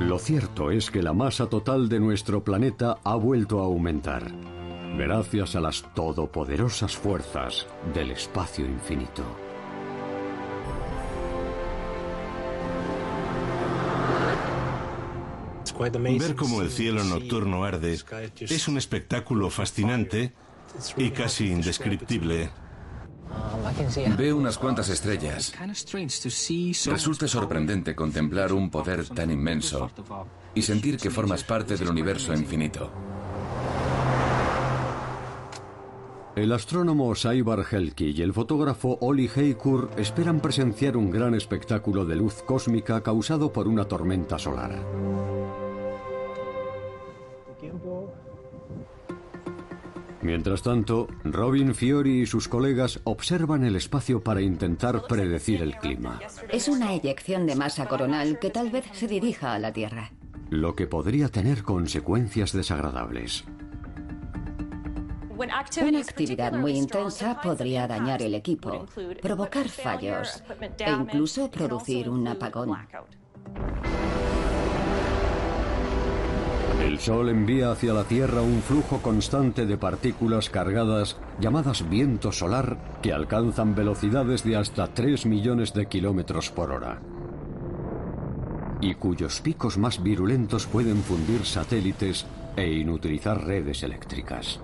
Lo 0.00 0.18
cierto 0.18 0.70
es 0.70 0.90
que 0.90 1.02
la 1.02 1.12
masa 1.12 1.46
total 1.50 1.90
de 1.90 2.00
nuestro 2.00 2.42
planeta 2.42 2.96
ha 3.04 3.16
vuelto 3.16 3.60
a 3.60 3.64
aumentar, 3.64 4.32
gracias 4.96 5.56
a 5.56 5.60
las 5.60 5.82
todopoderosas 5.92 6.96
fuerzas 6.96 7.66
del 7.92 8.12
espacio 8.12 8.64
infinito. 8.64 9.49
Ver 15.80 16.36
cómo 16.36 16.60
el 16.60 16.70
cielo 16.70 17.02
nocturno 17.04 17.64
arde 17.64 17.98
es 18.40 18.68
un 18.68 18.76
espectáculo 18.76 19.48
fascinante 19.48 20.34
y 20.98 21.10
casi 21.10 21.50
indescriptible. 21.50 22.50
Ve 24.18 24.32
unas 24.32 24.58
cuantas 24.58 24.90
estrellas. 24.90 25.54
Resulta 26.86 27.28
sorprendente 27.28 27.94
contemplar 27.94 28.52
un 28.52 28.70
poder 28.70 29.08
tan 29.08 29.30
inmenso 29.30 29.90
y 30.54 30.60
sentir 30.60 30.98
que 30.98 31.10
formas 31.10 31.44
parte 31.44 31.76
del 31.76 31.88
universo 31.88 32.34
infinito. 32.34 32.90
El 36.36 36.52
astrónomo 36.52 37.14
Saibar 37.14 37.64
Helki 37.70 38.10
y 38.10 38.22
el 38.22 38.32
fotógrafo 38.32 38.98
Oli 39.00 39.28
Heikur 39.34 39.90
esperan 39.96 40.40
presenciar 40.40 40.96
un 40.96 41.10
gran 41.10 41.34
espectáculo 41.34 42.04
de 42.04 42.16
luz 42.16 42.42
cósmica 42.42 43.02
causado 43.02 43.52
por 43.52 43.66
una 43.66 43.84
tormenta 43.86 44.38
solar. 44.38 44.80
Mientras 50.22 50.62
tanto, 50.62 51.08
Robin 51.24 51.74
Fiori 51.74 52.20
y 52.20 52.26
sus 52.26 52.46
colegas 52.46 53.00
observan 53.04 53.64
el 53.64 53.76
espacio 53.76 54.22
para 54.22 54.42
intentar 54.42 55.02
predecir 55.08 55.62
el 55.62 55.76
clima. 55.76 56.20
Es 56.50 56.68
una 56.68 56.92
eyección 56.92 57.46
de 57.46 57.56
masa 57.56 57.86
coronal 57.86 58.38
que 58.38 58.50
tal 58.50 58.70
vez 58.70 58.84
se 58.92 59.06
dirija 59.06 59.54
a 59.54 59.58
la 59.58 59.72
Tierra. 59.72 60.12
Lo 60.50 60.74
que 60.74 60.86
podría 60.86 61.28
tener 61.28 61.62
consecuencias 61.62 62.52
desagradables. 62.52 63.44
Una 65.40 66.00
actividad 66.00 66.52
muy 66.52 66.72
intensa 66.72 67.40
podría 67.40 67.86
dañar 67.86 68.20
el 68.20 68.34
equipo, 68.34 68.84
provocar 69.22 69.70
fallos 69.70 70.42
e 70.78 70.90
incluso 70.90 71.50
producir 71.50 72.10
un 72.10 72.28
apagón. 72.28 72.76
El 76.80 76.98
Sol 76.98 77.28
envía 77.28 77.70
hacia 77.70 77.92
la 77.92 78.04
Tierra 78.04 78.42
un 78.42 78.62
flujo 78.62 79.02
constante 79.02 79.66
de 79.66 79.76
partículas 79.76 80.50
cargadas 80.50 81.16
llamadas 81.40 81.88
viento 81.88 82.32
solar 82.32 82.78
que 83.02 83.12
alcanzan 83.12 83.74
velocidades 83.74 84.44
de 84.44 84.56
hasta 84.56 84.88
3 84.88 85.26
millones 85.26 85.74
de 85.74 85.86
kilómetros 85.86 86.50
por 86.50 86.72
hora 86.72 87.00
y 88.80 88.94
cuyos 88.94 89.40
picos 89.40 89.78
más 89.78 90.02
virulentos 90.02 90.66
pueden 90.66 91.02
fundir 91.02 91.44
satélites 91.44 92.26
e 92.56 92.70
inutilizar 92.72 93.44
redes 93.44 93.82
eléctricas. 93.82 94.60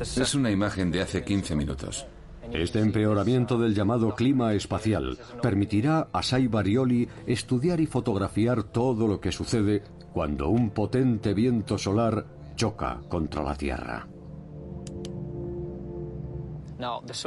Es 0.00 0.34
una 0.34 0.50
imagen 0.50 0.90
de 0.90 1.02
hace 1.02 1.24
15 1.24 1.56
minutos. 1.56 2.06
Este 2.52 2.80
empeoramiento 2.80 3.58
del 3.58 3.74
llamado 3.74 4.14
clima 4.14 4.52
espacial 4.52 5.18
permitirá 5.42 6.08
a 6.12 6.22
Sai 6.22 6.46
Barioli 6.46 7.08
estudiar 7.26 7.80
y 7.80 7.86
fotografiar 7.86 8.62
todo 8.62 9.08
lo 9.08 9.20
que 9.20 9.32
sucede 9.32 9.82
cuando 10.14 10.48
un 10.48 10.70
potente 10.70 11.34
viento 11.34 11.76
solar 11.76 12.24
choca 12.54 13.00
contra 13.08 13.42
la 13.42 13.56
Tierra. 13.56 14.06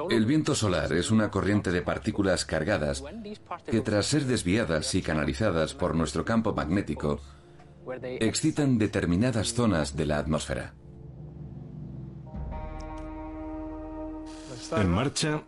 El 0.10 0.26
viento 0.26 0.56
solar 0.56 0.94
es 0.94 1.12
una 1.12 1.30
corriente 1.30 1.72
de 1.72 1.82
partículas 1.82 2.46
cargadas 2.46 3.04
que 3.70 3.82
tras 3.82 4.06
ser 4.06 4.24
desviadas 4.24 4.96
y 4.96 5.02
canalizadas 5.02 5.74
por 5.74 5.96
nuestro 5.96 6.24
campo 6.24 6.54
magnético, 6.54 7.20
excitan 8.22 8.78
determinadas 8.78 9.54
zonas 9.54 9.98
de 9.98 10.06
la 10.06 10.20
atmósfera. 10.20 10.74
En 14.78 14.90
marcha. 14.90 15.42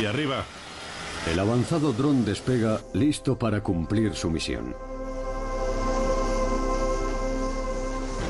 Y 0.00 0.06
arriba. 0.06 0.44
El 1.30 1.38
avanzado 1.38 1.92
dron 1.92 2.24
despega 2.24 2.80
listo 2.92 3.38
para 3.38 3.62
cumplir 3.62 4.14
su 4.14 4.30
misión. 4.30 4.93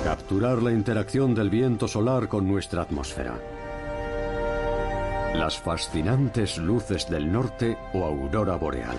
Capturar 0.05 0.63
la 0.63 0.71
interacción 0.71 1.35
del 1.35 1.49
viento 1.49 1.89
solar 1.89 2.29
con 2.29 2.47
nuestra 2.47 2.83
atmósfera. 2.83 3.41
Las 5.35 5.57
fascinantes 5.57 6.59
luces 6.59 7.09
del 7.09 7.33
norte 7.33 7.79
o 7.95 8.05
aurora 8.05 8.57
boreal. 8.57 8.99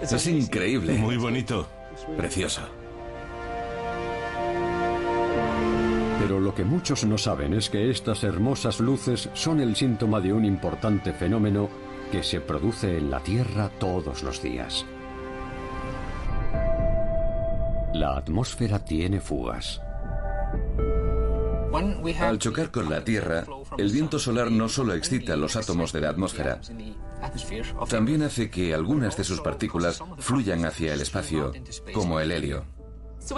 Es 0.00 0.26
increíble. 0.26 0.94
Muy 0.94 1.18
bonito. 1.18 1.66
Precioso. 2.16 2.62
Pero 6.24 6.40
lo 6.40 6.54
que 6.54 6.64
muchos 6.64 7.04
no 7.04 7.18
saben 7.18 7.52
es 7.52 7.68
que 7.68 7.90
estas 7.90 8.24
hermosas 8.24 8.80
luces 8.80 9.28
son 9.34 9.60
el 9.60 9.76
síntoma 9.76 10.22
de 10.22 10.32
un 10.32 10.46
importante 10.46 11.12
fenómeno 11.12 11.68
que 12.10 12.22
se 12.22 12.40
produce 12.40 12.96
en 12.96 13.10
la 13.10 13.20
Tierra 13.20 13.68
todos 13.78 14.22
los 14.22 14.40
días. 14.40 14.86
La 17.92 18.16
atmósfera 18.16 18.78
tiene 18.78 19.20
fugas. 19.20 19.82
Al 22.18 22.38
chocar 22.38 22.70
con 22.70 22.88
la 22.88 23.04
Tierra, 23.04 23.44
el 23.76 23.92
viento 23.92 24.18
solar 24.18 24.50
no 24.50 24.70
solo 24.70 24.94
excita 24.94 25.36
los 25.36 25.56
átomos 25.56 25.92
de 25.92 26.00
la 26.00 26.08
atmósfera, 26.08 26.58
también 27.90 28.22
hace 28.22 28.48
que 28.48 28.72
algunas 28.72 29.18
de 29.18 29.24
sus 29.24 29.42
partículas 29.42 30.02
fluyan 30.20 30.64
hacia 30.64 30.94
el 30.94 31.02
espacio, 31.02 31.52
como 31.92 32.18
el 32.18 32.32
helio. 32.32 32.64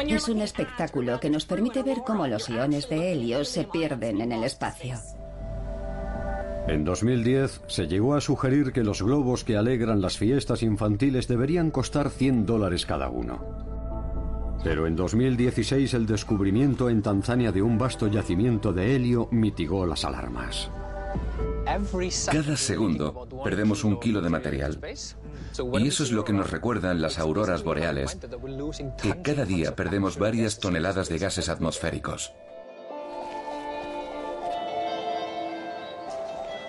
Es 0.09 0.29
un 0.29 0.41
espectáculo 0.41 1.21
que 1.21 1.31
nos 1.31 1.47
permite 1.47 1.85
ver 1.85 1.99
cómo 2.05 2.27
los 2.27 2.49
iones 2.49 2.89
de 2.89 3.13
helio 3.13 3.45
se 3.45 3.65
pierden 3.65 4.21
en 4.21 4.33
el 4.33 4.43
espacio. 4.43 4.97
En 6.67 6.85
2010 6.85 7.63
se 7.69 7.87
llegó 7.87 8.15
a 8.15 8.21
sugerir 8.21 8.73
que 8.73 8.83
los 8.83 9.01
globos 9.01 9.45
que 9.45 9.57
alegran 9.57 10.01
las 10.01 10.19
fiestas 10.19 10.65
infantiles 10.65 11.29
deberían 11.29 11.71
costar 11.71 12.11
100 12.11 12.47
dólares 12.47 12.85
cada 12.85 13.09
uno. 13.09 13.45
Pero 14.65 14.89
en 14.89 14.97
2016 14.97 15.95
el 15.95 16.07
descubrimiento 16.07 16.91
en 16.91 17.03
Tanzania 17.03 17.53
de 17.53 17.63
un 17.63 17.79
vasto 17.79 18.09
yacimiento 18.09 18.73
de 18.73 18.97
helio 18.97 19.29
mitigó 19.31 19.87
las 19.87 20.05
alarmas. 20.05 20.69
Cada 22.33 22.57
segundo 22.57 23.29
perdemos 23.45 23.85
un 23.85 24.01
kilo 24.01 24.21
de 24.21 24.31
material. 24.31 24.79
Y 25.75 25.89
eso 25.89 26.03
es 26.03 26.13
lo 26.13 26.25
que 26.25 26.33
nos 26.33 26.51
recuerdan 26.51 27.01
las 27.01 27.19
auroras 27.19 27.63
boreales, 27.63 28.19
que 29.03 29.23
cada 29.23 29.45
día 29.45 29.75
perdemos 29.75 30.19
varias 30.19 30.59
toneladas 30.59 31.09
de 31.09 31.19
gases 31.19 31.49
atmosféricos. 31.49 32.33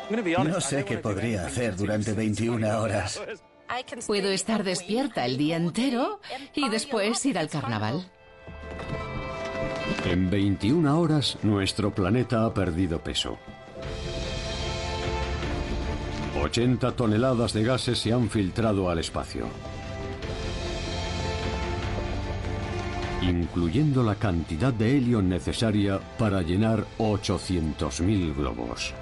No 0.09 0.61
sé 0.61 0.85
qué 0.85 0.97
podría 0.97 1.45
hacer 1.45 1.75
durante 1.75 2.13
21 2.13 2.81
horas. 2.81 3.21
Puedo 4.05 4.29
estar 4.29 4.63
despierta 4.63 5.25
el 5.25 5.37
día 5.37 5.57
entero 5.57 6.21
y 6.55 6.69
después 6.69 7.25
ir 7.25 7.37
al 7.37 7.49
carnaval. 7.49 8.09
En 10.05 10.29
21 10.29 10.99
horas 10.99 11.37
nuestro 11.43 11.93
planeta 11.93 12.45
ha 12.45 12.53
perdido 12.53 13.03
peso. 13.03 13.37
80 16.57 16.93
toneladas 16.93 17.53
de 17.53 17.63
gases 17.63 17.99
se 17.99 18.11
han 18.11 18.31
filtrado 18.31 18.89
al 18.89 18.97
espacio. 18.97 19.45
Incluyendo 23.21 24.01
la 24.01 24.15
cantidad 24.15 24.73
de 24.73 24.97
helio 24.97 25.21
necesaria 25.21 25.99
para 26.17 26.41
llenar 26.41 26.83
800.000 26.97 28.35
globos. 28.35 28.95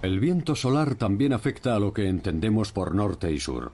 El 0.00 0.20
viento 0.20 0.54
solar 0.54 0.94
también 0.94 1.32
afecta 1.32 1.74
a 1.74 1.80
lo 1.80 1.92
que 1.92 2.06
entendemos 2.06 2.70
por 2.70 2.94
norte 2.94 3.32
y 3.32 3.40
sur. 3.40 3.72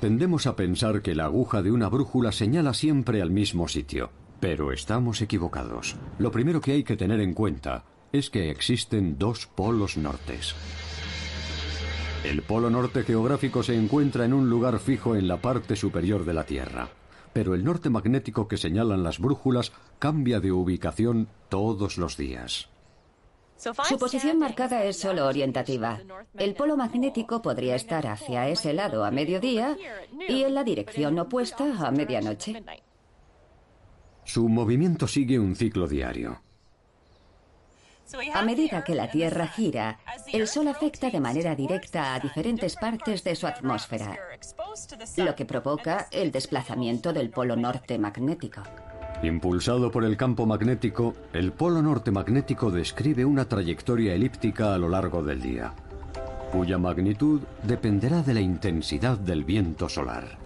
Tendemos 0.00 0.46
a 0.46 0.56
pensar 0.56 1.00
que 1.00 1.14
la 1.14 1.24
aguja 1.24 1.62
de 1.62 1.72
una 1.72 1.88
brújula 1.88 2.30
señala 2.30 2.74
siempre 2.74 3.22
al 3.22 3.30
mismo 3.30 3.66
sitio, 3.66 4.10
pero 4.40 4.72
estamos 4.72 5.22
equivocados. 5.22 5.96
Lo 6.18 6.30
primero 6.30 6.60
que 6.60 6.72
hay 6.72 6.84
que 6.84 6.96
tener 6.96 7.20
en 7.20 7.32
cuenta 7.32 7.84
es 8.12 8.28
que 8.28 8.50
existen 8.50 9.18
dos 9.18 9.46
polos 9.46 9.96
nortes. 9.96 10.54
El 12.24 12.42
polo 12.42 12.68
norte 12.68 13.04
geográfico 13.04 13.62
se 13.62 13.74
encuentra 13.74 14.26
en 14.26 14.34
un 14.34 14.50
lugar 14.50 14.78
fijo 14.80 15.16
en 15.16 15.28
la 15.28 15.40
parte 15.40 15.76
superior 15.76 16.24
de 16.26 16.34
la 16.34 16.44
Tierra, 16.44 16.90
pero 17.32 17.54
el 17.54 17.64
norte 17.64 17.88
magnético 17.88 18.48
que 18.48 18.58
señalan 18.58 19.02
las 19.02 19.18
brújulas 19.18 19.72
cambia 19.98 20.40
de 20.40 20.52
ubicación 20.52 21.28
todos 21.48 21.96
los 21.96 22.16
días. 22.16 22.68
Su 23.56 23.98
posición 23.98 24.38
marcada 24.38 24.84
es 24.84 24.98
solo 24.98 25.26
orientativa. 25.26 26.00
El 26.34 26.54
polo 26.54 26.76
magnético 26.76 27.40
podría 27.40 27.74
estar 27.74 28.06
hacia 28.06 28.48
ese 28.48 28.72
lado 28.72 29.04
a 29.04 29.10
mediodía 29.10 29.76
y 30.28 30.42
en 30.42 30.54
la 30.54 30.62
dirección 30.62 31.18
opuesta 31.18 31.64
a 31.86 31.90
medianoche. 31.90 32.62
Su 34.24 34.48
movimiento 34.48 35.06
sigue 35.06 35.38
un 35.38 35.54
ciclo 35.54 35.86
diario. 35.86 36.42
A 38.34 38.42
medida 38.42 38.84
que 38.84 38.94
la 38.94 39.10
Tierra 39.10 39.48
gira, 39.48 39.98
el 40.32 40.46
Sol 40.46 40.68
afecta 40.68 41.10
de 41.10 41.20
manera 41.20 41.56
directa 41.56 42.14
a 42.14 42.20
diferentes 42.20 42.76
partes 42.76 43.24
de 43.24 43.34
su 43.34 43.46
atmósfera, 43.46 44.16
lo 45.16 45.34
que 45.34 45.44
provoca 45.44 46.06
el 46.12 46.30
desplazamiento 46.30 47.12
del 47.12 47.30
polo 47.30 47.56
norte 47.56 47.98
magnético. 47.98 48.62
Impulsado 49.22 49.90
por 49.90 50.04
el 50.04 50.16
campo 50.16 50.46
magnético, 50.46 51.14
el 51.32 51.52
polo 51.52 51.80
norte 51.80 52.10
magnético 52.10 52.70
describe 52.70 53.24
una 53.24 53.46
trayectoria 53.46 54.14
elíptica 54.14 54.74
a 54.74 54.78
lo 54.78 54.88
largo 54.88 55.22
del 55.22 55.40
día, 55.40 55.72
cuya 56.52 56.78
magnitud 56.78 57.40
dependerá 57.62 58.22
de 58.22 58.34
la 58.34 58.40
intensidad 58.40 59.18
del 59.18 59.44
viento 59.44 59.88
solar. 59.88 60.38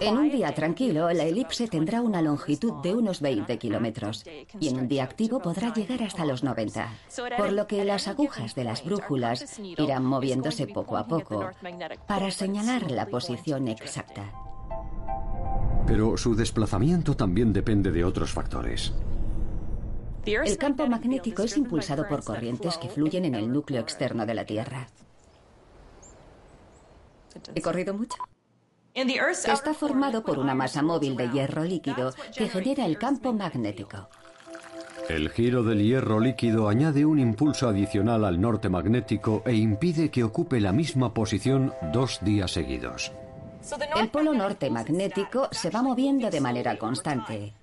En 0.00 0.16
un 0.16 0.30
día 0.30 0.54
tranquilo, 0.54 1.12
la 1.12 1.24
elipse 1.24 1.68
tendrá 1.68 2.00
una 2.00 2.22
longitud 2.22 2.80
de 2.82 2.94
unos 2.94 3.20
20 3.20 3.58
kilómetros 3.58 4.24
y 4.58 4.68
en 4.68 4.78
un 4.78 4.88
día 4.88 5.04
activo 5.04 5.40
podrá 5.40 5.74
llegar 5.74 6.02
hasta 6.02 6.24
los 6.24 6.42
90, 6.42 6.88
por 7.36 7.52
lo 7.52 7.66
que 7.66 7.84
las 7.84 8.08
agujas 8.08 8.54
de 8.54 8.64
las 8.64 8.82
brújulas 8.84 9.58
irán 9.58 10.04
moviéndose 10.04 10.66
poco 10.66 10.96
a 10.96 11.06
poco 11.06 11.50
para 12.06 12.30
señalar 12.30 12.90
la 12.90 13.06
posición 13.06 13.68
exacta. 13.68 14.32
Pero 15.86 16.16
su 16.16 16.34
desplazamiento 16.34 17.16
también 17.16 17.52
depende 17.52 17.92
de 17.92 18.04
otros 18.04 18.32
factores. 18.32 18.92
El 20.26 20.58
campo 20.58 20.86
magnético 20.88 21.42
es 21.42 21.56
impulsado 21.56 22.08
por 22.08 22.24
corrientes 22.24 22.76
que 22.78 22.88
fluyen 22.88 23.24
en 23.24 23.36
el 23.36 23.52
núcleo 23.52 23.80
externo 23.80 24.26
de 24.26 24.34
la 24.34 24.44
Tierra. 24.44 24.88
¿He 27.54 27.62
corrido 27.62 27.94
mucho? 27.94 28.16
Está 28.94 29.74
formado 29.74 30.24
por 30.24 30.38
una 30.38 30.54
masa 30.54 30.82
móvil 30.82 31.16
de 31.16 31.30
hierro 31.30 31.64
líquido 31.64 32.14
que 32.36 32.48
genera 32.48 32.86
el 32.86 32.98
campo 32.98 33.32
magnético. 33.32 34.08
El 35.08 35.30
giro 35.30 35.62
del 35.62 35.82
hierro 35.82 36.18
líquido 36.18 36.68
añade 36.68 37.04
un 37.04 37.20
impulso 37.20 37.68
adicional 37.68 38.24
al 38.24 38.40
norte 38.40 38.68
magnético 38.68 39.42
e 39.46 39.54
impide 39.54 40.10
que 40.10 40.24
ocupe 40.24 40.60
la 40.60 40.72
misma 40.72 41.14
posición 41.14 41.72
dos 41.92 42.18
días 42.22 42.52
seguidos. 42.52 43.12
El 43.96 44.08
polo 44.08 44.32
norte 44.34 44.70
magnético 44.70 45.48
se 45.50 45.70
va 45.70 45.82
moviendo 45.82 46.30
de 46.30 46.40
manera 46.40 46.78
constante. 46.78 47.54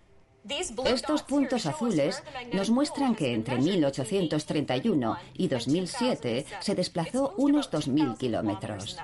Estos 0.85 1.23
puntos 1.23 1.65
azules 1.65 2.21
nos 2.51 2.69
muestran 2.69 3.15
que 3.15 3.33
entre 3.33 3.57
1831 3.57 5.17
y 5.35 5.47
2007 5.47 6.45
se 6.59 6.75
desplazó 6.75 7.33
unos 7.37 7.71
2.000 7.71 8.17
kilómetros. 8.17 8.97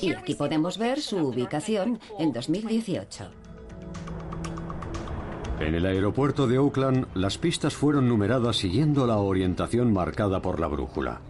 Y 0.00 0.12
aquí 0.12 0.34
podemos 0.34 0.78
ver 0.78 1.00
su 1.00 1.18
ubicación 1.18 2.00
en 2.18 2.32
2018. 2.32 3.30
En 5.60 5.74
el 5.74 5.86
aeropuerto 5.86 6.46
de 6.46 6.58
Oakland, 6.58 7.06
las 7.14 7.38
pistas 7.38 7.74
fueron 7.74 8.08
numeradas 8.08 8.56
siguiendo 8.56 9.06
la 9.06 9.18
orientación 9.18 9.92
marcada 9.92 10.40
por 10.40 10.60
la 10.60 10.66
brújula. 10.66 11.20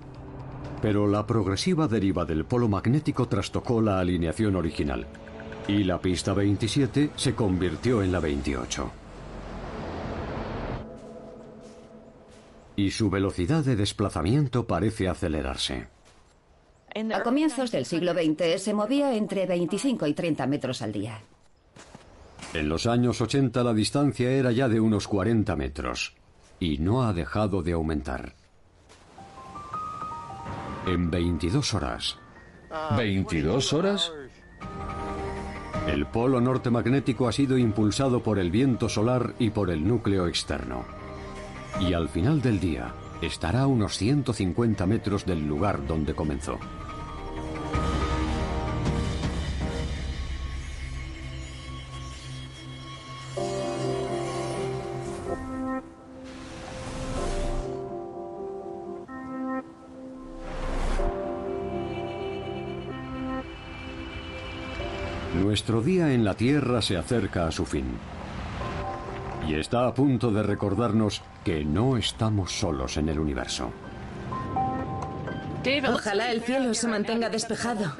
Pero 0.82 1.06
la 1.06 1.26
progresiva 1.26 1.88
deriva 1.88 2.24
del 2.24 2.44
polo 2.44 2.68
magnético 2.68 3.26
trastocó 3.26 3.80
la 3.80 3.98
alineación 3.98 4.56
original, 4.56 5.06
y 5.68 5.84
la 5.84 6.00
pista 6.00 6.34
27 6.34 7.10
se 7.16 7.34
convirtió 7.34 8.02
en 8.02 8.12
la 8.12 8.20
28. 8.20 8.90
y 12.76 12.90
su 12.90 13.10
velocidad 13.10 13.64
de 13.64 13.74
desplazamiento 13.74 14.66
parece 14.66 15.08
acelerarse. 15.08 15.88
A 17.12 17.22
comienzos 17.22 17.72
del 17.72 17.84
siglo 17.84 18.12
XX 18.12 18.62
se 18.62 18.72
movía 18.72 19.14
entre 19.16 19.46
25 19.46 20.06
y 20.06 20.14
30 20.14 20.46
metros 20.46 20.82
al 20.82 20.92
día. 20.92 21.20
En 22.54 22.68
los 22.68 22.86
años 22.86 23.20
80 23.20 23.64
la 23.64 23.74
distancia 23.74 24.30
era 24.30 24.52
ya 24.52 24.68
de 24.68 24.80
unos 24.80 25.08
40 25.08 25.56
metros 25.56 26.14
y 26.60 26.78
no 26.78 27.02
ha 27.02 27.12
dejado 27.12 27.62
de 27.62 27.72
aumentar. 27.72 28.34
En 30.86 31.10
22 31.10 31.74
horas. 31.74 32.18
¿22 32.70 33.72
horas? 33.72 34.12
El 35.86 36.06
polo 36.06 36.40
norte 36.40 36.70
magnético 36.70 37.28
ha 37.28 37.32
sido 37.32 37.58
impulsado 37.58 38.22
por 38.22 38.38
el 38.38 38.50
viento 38.50 38.88
solar 38.88 39.34
y 39.38 39.50
por 39.50 39.70
el 39.70 39.86
núcleo 39.86 40.26
externo 40.26 40.84
y 41.80 41.92
al 41.92 42.08
final 42.08 42.40
del 42.40 42.60
día 42.60 42.94
estará 43.20 43.62
a 43.62 43.66
unos 43.66 43.96
150 43.96 44.86
metros 44.86 45.26
del 45.26 45.46
lugar 45.46 45.86
donde 45.86 46.14
comenzó. 46.14 46.58
Nuestro 65.66 65.82
día 65.82 66.12
en 66.12 66.24
la 66.24 66.34
Tierra 66.34 66.80
se 66.80 66.96
acerca 66.96 67.48
a 67.48 67.50
su 67.50 67.66
fin 67.66 67.86
y 69.48 69.54
está 69.54 69.88
a 69.88 69.94
punto 69.94 70.30
de 70.30 70.44
recordarnos 70.44 71.22
que 71.42 71.64
no 71.64 71.96
estamos 71.96 72.52
solos 72.52 72.96
en 72.98 73.08
el 73.08 73.18
universo. 73.18 73.72
Ojalá 75.92 76.30
el 76.30 76.42
cielo 76.42 76.72
se 76.72 76.86
mantenga 76.86 77.28
despejado. 77.30 77.96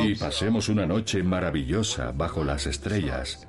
Y 0.00 0.16
pasemos 0.16 0.68
una 0.68 0.84
noche 0.84 1.22
maravillosa 1.22 2.10
bajo 2.10 2.42
las 2.42 2.66
estrellas. 2.66 3.46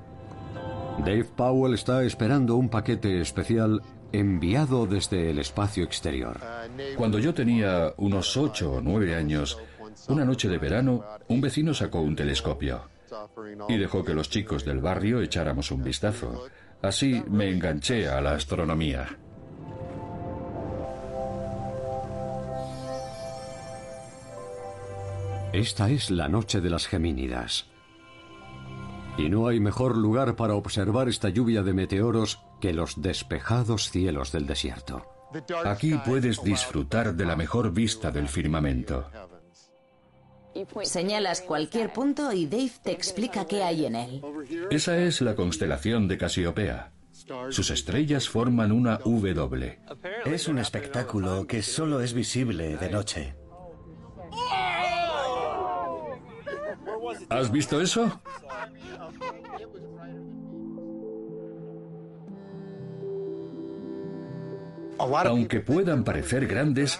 Dave 1.00 1.26
Powell 1.36 1.74
está 1.74 2.04
esperando 2.04 2.56
un 2.56 2.70
paquete 2.70 3.20
especial 3.20 3.82
enviado 4.12 4.86
desde 4.86 5.32
el 5.32 5.40
espacio 5.40 5.84
exterior. 5.84 6.40
Cuando 6.96 7.18
yo 7.18 7.34
tenía 7.34 7.96
unos 7.98 8.38
ocho 8.38 8.74
o 8.74 8.82
nueve 8.82 9.16
años, 9.16 9.58
una 10.08 10.24
noche 10.24 10.48
de 10.48 10.60
verano, 10.60 11.04
un 11.30 11.42
vecino 11.42 11.74
sacó 11.74 12.00
un 12.00 12.16
telescopio 12.16 12.93
y 13.68 13.78
dejó 13.78 14.04
que 14.04 14.14
los 14.14 14.30
chicos 14.30 14.66
del 14.66 14.80
barrio 14.80 15.22
echáramos 15.22 15.72
un 15.72 15.84
vistazo. 15.84 16.46
Así 16.82 17.24
me 17.30 17.50
enganché 17.50 18.08
a 18.08 18.22
la 18.22 18.36
astronomía. 18.36 19.18
Esta 25.54 25.90
es 25.90 26.10
la 26.10 26.28
noche 26.28 26.62
de 26.62 26.70
las 26.72 26.88
Gemínidas. 26.88 27.68
Y 29.18 29.30
no 29.30 29.48
hay 29.48 29.60
mejor 29.60 29.96
lugar 29.96 30.36
para 30.36 30.56
observar 30.56 31.08
esta 31.08 31.30
lluvia 31.30 31.62
de 31.62 31.74
meteoros 31.74 32.40
que 32.60 32.74
los 32.74 33.00
despejados 33.00 33.92
cielos 33.92 34.32
del 34.32 34.48
desierto. 34.48 35.06
Aquí 35.64 35.96
puedes 36.06 36.44
disfrutar 36.44 37.14
de 37.14 37.26
la 37.26 37.36
mejor 37.36 37.72
vista 37.72 38.12
del 38.12 38.28
firmamento. 38.28 39.10
Señalas 40.84 41.42
cualquier 41.42 41.92
punto 41.92 42.32
y 42.32 42.46
Dave 42.46 42.72
te 42.84 42.92
explica 42.92 43.46
qué 43.46 43.64
hay 43.64 43.86
en 43.86 43.96
él. 43.96 44.22
Esa 44.70 44.98
es 44.98 45.22
la 45.22 45.36
constelación 45.36 46.08
de 46.08 46.18
Casiopea. 46.18 46.92
Sus 47.50 47.70
estrellas 47.70 48.28
forman 48.28 48.72
una 48.72 48.98
W. 48.98 49.80
Es 50.26 50.48
un 50.48 50.60
espectáculo 50.60 51.48
que 51.48 51.62
solo 51.62 52.02
es 52.02 52.14
visible 52.14 52.76
de 52.78 52.90
noche. 52.90 53.36
¿Has 57.30 57.52
visto 57.52 57.80
eso? 57.82 58.20
Aunque 64.98 65.60
puedan 65.60 66.04
parecer 66.04 66.48
grandes, 66.48 67.00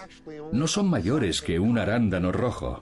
no 0.52 0.66
son 0.66 0.88
mayores 0.88 1.42
que 1.42 1.58
un 1.58 1.78
arándano 1.78 2.32
rojo. 2.32 2.80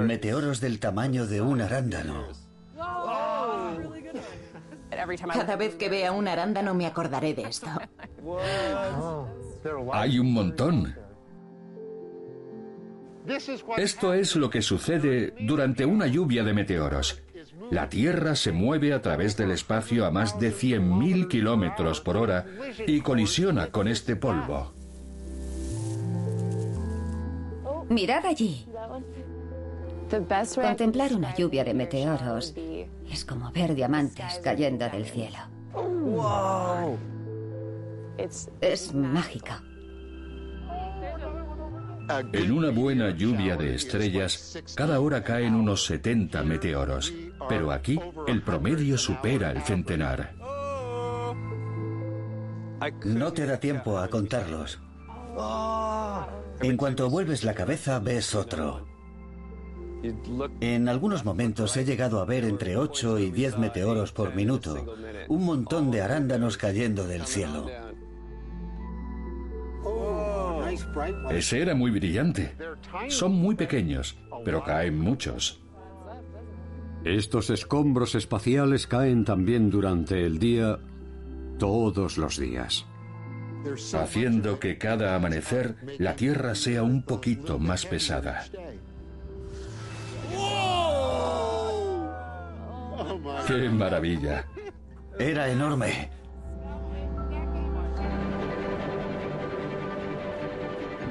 Meteoros 0.00 0.60
del 0.60 0.78
tamaño 0.80 1.26
de 1.26 1.40
un 1.40 1.60
arándano. 1.60 2.26
Cada 5.32 5.56
vez 5.56 5.74
que 5.76 5.88
vea 5.88 6.12
un 6.12 6.28
arándano 6.28 6.74
me 6.74 6.86
acordaré 6.86 7.34
de 7.34 7.42
esto. 7.42 7.66
Hay 9.92 10.18
un 10.18 10.32
montón. 10.32 10.94
Esto 13.76 14.14
es 14.14 14.36
lo 14.36 14.50
que 14.50 14.62
sucede 14.62 15.34
durante 15.40 15.86
una 15.86 16.06
lluvia 16.06 16.42
de 16.42 16.52
meteoros. 16.52 17.22
La 17.70 17.88
Tierra 17.88 18.34
se 18.34 18.52
mueve 18.52 18.92
a 18.92 19.00
través 19.00 19.36
del 19.36 19.52
espacio 19.52 20.04
a 20.04 20.10
más 20.10 20.38
de 20.38 20.52
100.000 20.52 21.28
kilómetros 21.28 22.00
por 22.00 22.16
hora 22.16 22.46
y 22.86 23.00
colisiona 23.00 23.70
con 23.70 23.88
este 23.88 24.16
polvo. 24.16 24.74
Mirad 27.88 28.26
allí. 28.26 28.66
Contemplar 30.12 31.14
una 31.14 31.34
lluvia 31.34 31.64
de 31.64 31.72
meteoros 31.72 32.54
es 33.10 33.24
como 33.24 33.50
ver 33.50 33.74
diamantes 33.74 34.40
cayendo 34.44 34.86
del 34.90 35.06
cielo. 35.06 35.38
Es 38.60 38.92
mágica. 38.92 39.62
En 42.34 42.52
una 42.52 42.70
buena 42.70 43.08
lluvia 43.16 43.56
de 43.56 43.74
estrellas, 43.74 44.62
cada 44.74 45.00
hora 45.00 45.24
caen 45.24 45.54
unos 45.54 45.86
70 45.86 46.42
meteoros, 46.42 47.10
pero 47.48 47.72
aquí 47.72 47.98
el 48.26 48.42
promedio 48.42 48.98
supera 48.98 49.50
el 49.52 49.62
centenar. 49.62 50.34
No 53.06 53.32
te 53.32 53.46
da 53.46 53.58
tiempo 53.58 53.96
a 53.96 54.08
contarlos. 54.08 54.78
En 56.60 56.76
cuanto 56.76 57.08
vuelves 57.08 57.44
la 57.44 57.54
cabeza, 57.54 57.98
ves 57.98 58.34
otro. 58.34 58.91
En 60.60 60.88
algunos 60.88 61.24
momentos 61.24 61.76
he 61.76 61.84
llegado 61.84 62.20
a 62.20 62.24
ver 62.24 62.44
entre 62.44 62.76
8 62.76 63.18
y 63.18 63.30
10 63.30 63.58
meteoros 63.58 64.12
por 64.12 64.34
minuto, 64.34 64.96
un 65.28 65.44
montón 65.44 65.90
de 65.90 66.02
arándanos 66.02 66.56
cayendo 66.56 67.06
del 67.06 67.24
cielo. 67.26 67.66
Ese 71.30 71.60
era 71.60 71.74
muy 71.74 71.90
brillante. 71.90 72.54
Son 73.08 73.32
muy 73.32 73.54
pequeños, 73.54 74.18
pero 74.44 74.62
caen 74.62 74.98
muchos. 74.98 75.60
Estos 77.04 77.50
escombros 77.50 78.14
espaciales 78.14 78.86
caen 78.86 79.24
también 79.24 79.70
durante 79.70 80.24
el 80.24 80.38
día, 80.38 80.78
todos 81.58 82.16
los 82.16 82.38
días. 82.38 82.86
Haciendo 83.94 84.58
que 84.58 84.78
cada 84.78 85.14
amanecer 85.14 85.76
la 85.98 86.16
Tierra 86.16 86.54
sea 86.54 86.82
un 86.82 87.02
poquito 87.02 87.58
más 87.58 87.86
pesada. 87.86 88.44
¡Qué 93.46 93.68
maravilla! 93.68 94.46
Era 95.18 95.48
enorme. 95.50 96.10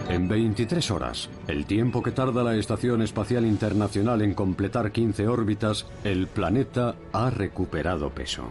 En 0.09 0.27
23 0.27 0.91
horas, 0.91 1.29
el 1.47 1.65
tiempo 1.65 2.03
que 2.03 2.11
tarda 2.11 2.43
la 2.43 2.55
Estación 2.55 3.01
Espacial 3.01 3.45
Internacional 3.45 4.21
en 4.21 4.33
completar 4.33 4.91
15 4.91 5.27
órbitas, 5.27 5.87
el 6.03 6.27
planeta 6.27 6.95
ha 7.13 7.29
recuperado 7.29 8.09
peso. 8.09 8.49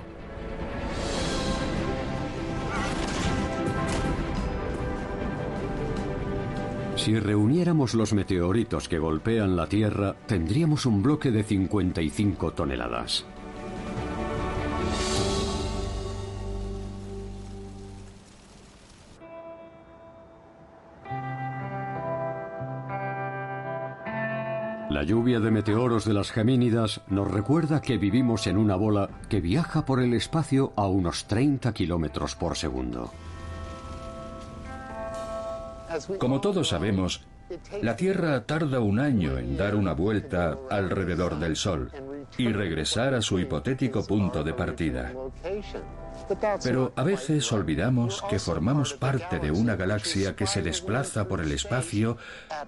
Si 6.97 7.19
reuniéramos 7.19 7.95
los 7.95 8.13
meteoritos 8.13 8.89
que 8.89 8.99
golpean 8.99 9.57
la 9.57 9.67
Tierra, 9.67 10.17
tendríamos 10.27 10.87
un 10.87 11.03
bloque 11.03 11.31
de 11.31 11.43
55 11.43 12.53
toneladas. 12.53 13.27
La 24.91 25.05
lluvia 25.05 25.39
de 25.39 25.53
meteoros 25.53 26.05
de 26.05 26.13
las 26.13 26.33
Gemínidas 26.33 27.01
nos 27.07 27.31
recuerda 27.31 27.81
que 27.81 27.97
vivimos 27.97 28.49
en 28.49 28.59
una 28.59 28.75
bola 28.75 29.09
que 29.29 29.41
viaja 29.41 29.85
por 29.87 30.03
el 30.03 30.13
espacio 30.15 30.73
a 30.75 30.89
unos 30.89 31.27
30 31.27 31.73
kilómetros 31.73 32.35
por 32.35 32.57
segundo. 32.57 33.13
Como 36.19 36.41
todos 36.41 36.71
sabemos, 36.71 37.25
la 37.81 37.95
Tierra 37.95 38.45
tarda 38.47 38.81
un 38.81 38.99
año 38.99 39.39
en 39.39 39.57
dar 39.57 39.77
una 39.77 39.93
vuelta 39.93 40.59
alrededor 40.69 41.39
del 41.39 41.55
Sol 41.55 41.93
y 42.39 42.53
regresar 42.53 43.15
a 43.15 43.23
su 43.23 43.39
hipotético 43.39 44.07
punto 44.07 44.43
de 44.43 44.55
partida. 44.55 45.13
Pero 46.63 46.93
a 46.97 47.03
veces 47.03 47.51
olvidamos 47.53 48.23
que 48.29 48.39
formamos 48.39 48.95
parte 48.95 49.39
de 49.39 49.51
una 49.51 49.77
galaxia 49.77 50.37
que 50.37 50.47
se 50.47 50.63
desplaza 50.63 51.27
por 51.27 51.41
el 51.41 51.53
espacio 51.53 52.17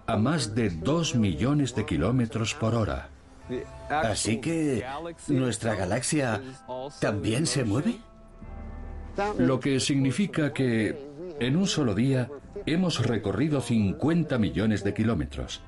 a 0.06 0.16
más 0.16 0.54
de 0.54 0.70
dos 0.70 1.14
millones 1.14 1.74
de 1.74 1.86
kilómetros 1.86 2.54
por 2.54 2.74
hora. 2.74 3.08
Así 3.88 4.40
que 4.40 4.84
nuestra 5.28 5.74
galaxia 5.74 6.40
también 7.00 7.46
se 7.46 7.64
mueve. 7.64 7.98
Lo 9.38 9.60
que 9.60 9.78
significa 9.78 10.52
que 10.52 11.12
en 11.38 11.56
un 11.56 11.66
solo 11.66 11.94
día 11.94 12.28
hemos 12.66 13.04
recorrido 13.04 13.60
50 13.60 14.38
millones 14.38 14.84
de 14.84 14.94
kilómetros 14.94 15.62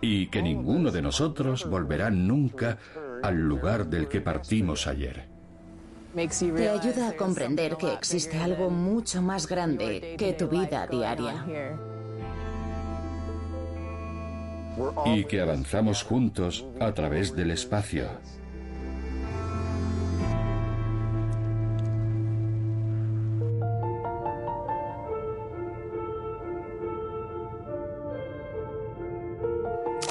y 0.00 0.28
que 0.28 0.42
ninguno 0.42 0.90
de 0.90 1.02
nosotros 1.02 1.68
volverá 1.68 2.10
nunca 2.10 2.78
al 3.24 3.40
lugar 3.40 3.86
del 3.86 4.06
que 4.06 4.20
partimos 4.20 4.86
ayer. 4.86 5.24
Te 6.14 6.68
ayuda 6.68 7.08
a 7.08 7.16
comprender 7.16 7.76
que 7.78 7.90
existe 7.90 8.38
algo 8.38 8.68
mucho 8.68 9.22
más 9.22 9.48
grande 9.48 10.14
que 10.18 10.34
tu 10.34 10.46
vida 10.46 10.86
diaria. 10.86 11.46
Y 15.06 15.24
que 15.24 15.40
avanzamos 15.40 16.02
juntos 16.02 16.66
a 16.78 16.92
través 16.92 17.34
del 17.34 17.52
espacio. 17.52 18.08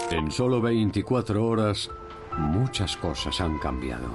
En 0.10 0.32
solo 0.32 0.62
24 0.62 1.46
horas, 1.46 1.92
muchas 2.38 2.98
cosas 2.98 3.40
han 3.42 3.58
cambiado. 3.60 4.10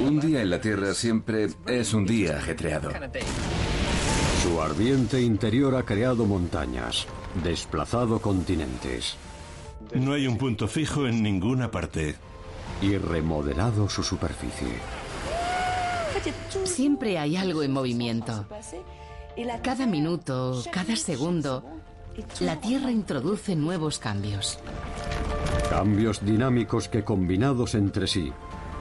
Un 0.00 0.20
día 0.20 0.42
en 0.42 0.50
la 0.50 0.60
Tierra 0.60 0.94
siempre 0.94 1.48
es 1.66 1.94
un 1.94 2.06
día 2.06 2.38
ajetreado. 2.38 2.90
Su 4.42 4.60
ardiente 4.60 5.20
interior 5.20 5.76
ha 5.76 5.84
creado 5.84 6.26
montañas, 6.26 7.06
desplazado 7.44 8.20
continentes. 8.20 9.16
No 9.94 10.14
hay 10.14 10.26
un 10.26 10.38
punto 10.38 10.66
fijo 10.68 11.06
en 11.06 11.22
ninguna 11.22 11.70
parte. 11.70 12.16
Y 12.80 12.96
remodelado 12.96 13.88
su 13.88 14.02
superficie. 14.02 14.72
Siempre 16.64 17.18
hay 17.18 17.36
algo 17.36 17.62
en 17.62 17.72
movimiento. 17.72 18.46
Cada 19.62 19.86
minuto, 19.86 20.62
cada 20.72 20.96
segundo, 20.96 21.64
la 22.40 22.60
Tierra 22.60 22.90
introduce 22.90 23.54
nuevos 23.54 23.98
cambios. 23.98 24.58
Cambios 25.72 26.22
dinámicos 26.22 26.86
que 26.86 27.02
combinados 27.02 27.74
entre 27.74 28.06
sí 28.06 28.30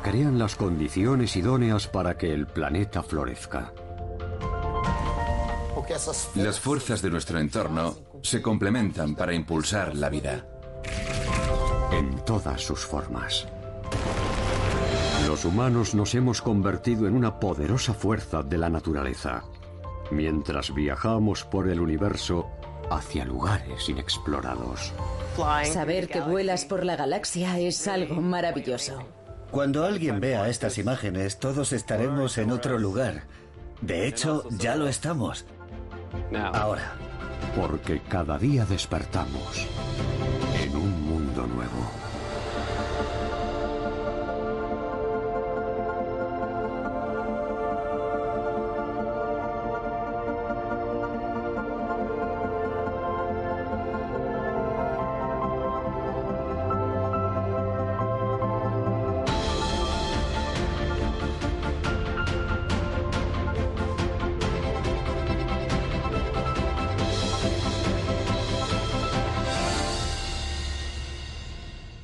crean 0.04 0.38
las 0.38 0.58
condiciones 0.58 1.38
idóneas 1.38 1.88
para 1.88 2.18
que 2.18 2.34
el 2.34 2.48
planeta 2.48 3.02
florezca. 3.02 3.72
Las 6.36 6.60
fuerzas 6.60 7.02
de 7.02 7.10
nuestro 7.10 7.40
entorno 7.40 7.96
se 8.22 8.42
complementan 8.42 9.16
para 9.16 9.34
impulsar 9.34 9.96
la 9.96 10.10
vida. 10.10 10.46
En 11.94 12.26
todas 12.26 12.62
sus 12.62 12.86
formas. 12.86 13.48
Los 15.28 15.46
humanos 15.46 15.96
nos 15.96 16.14
hemos 16.14 16.42
convertido 16.42 17.08
en 17.08 17.16
una 17.16 17.40
poderosa 17.40 17.94
fuerza 17.94 18.44
de 18.44 18.58
la 18.58 18.70
naturaleza. 18.70 19.46
Mientras 20.12 20.76
viajamos 20.76 21.46
por 21.46 21.70
el 21.70 21.80
universo, 21.80 22.50
hacia 22.96 23.26
lugares 23.26 23.90
inexplorados. 23.90 24.94
Saber 25.72 26.08
que 26.08 26.22
vuelas 26.22 26.66
por 26.66 26.86
la 26.86 26.96
galaxia 26.96 27.58
es 27.60 27.88
algo 27.88 28.22
maravilloso. 28.22 29.04
Cuando 29.50 29.86
alguien 29.86 30.20
vea 30.20 30.48
estas 30.48 30.78
imágenes, 30.78 31.40
todos 31.40 31.74
estaremos 31.74 32.38
en 32.38 32.52
otro 32.52 32.78
lugar. 32.78 33.24
De 33.82 34.08
hecho, 34.08 34.44
ya 34.52 34.76
lo 34.76 34.88
estamos. 34.88 35.46
Ahora. 36.54 36.94
Porque 37.56 38.02
cada 38.08 38.38
día 38.38 38.66
despertamos 38.66 39.68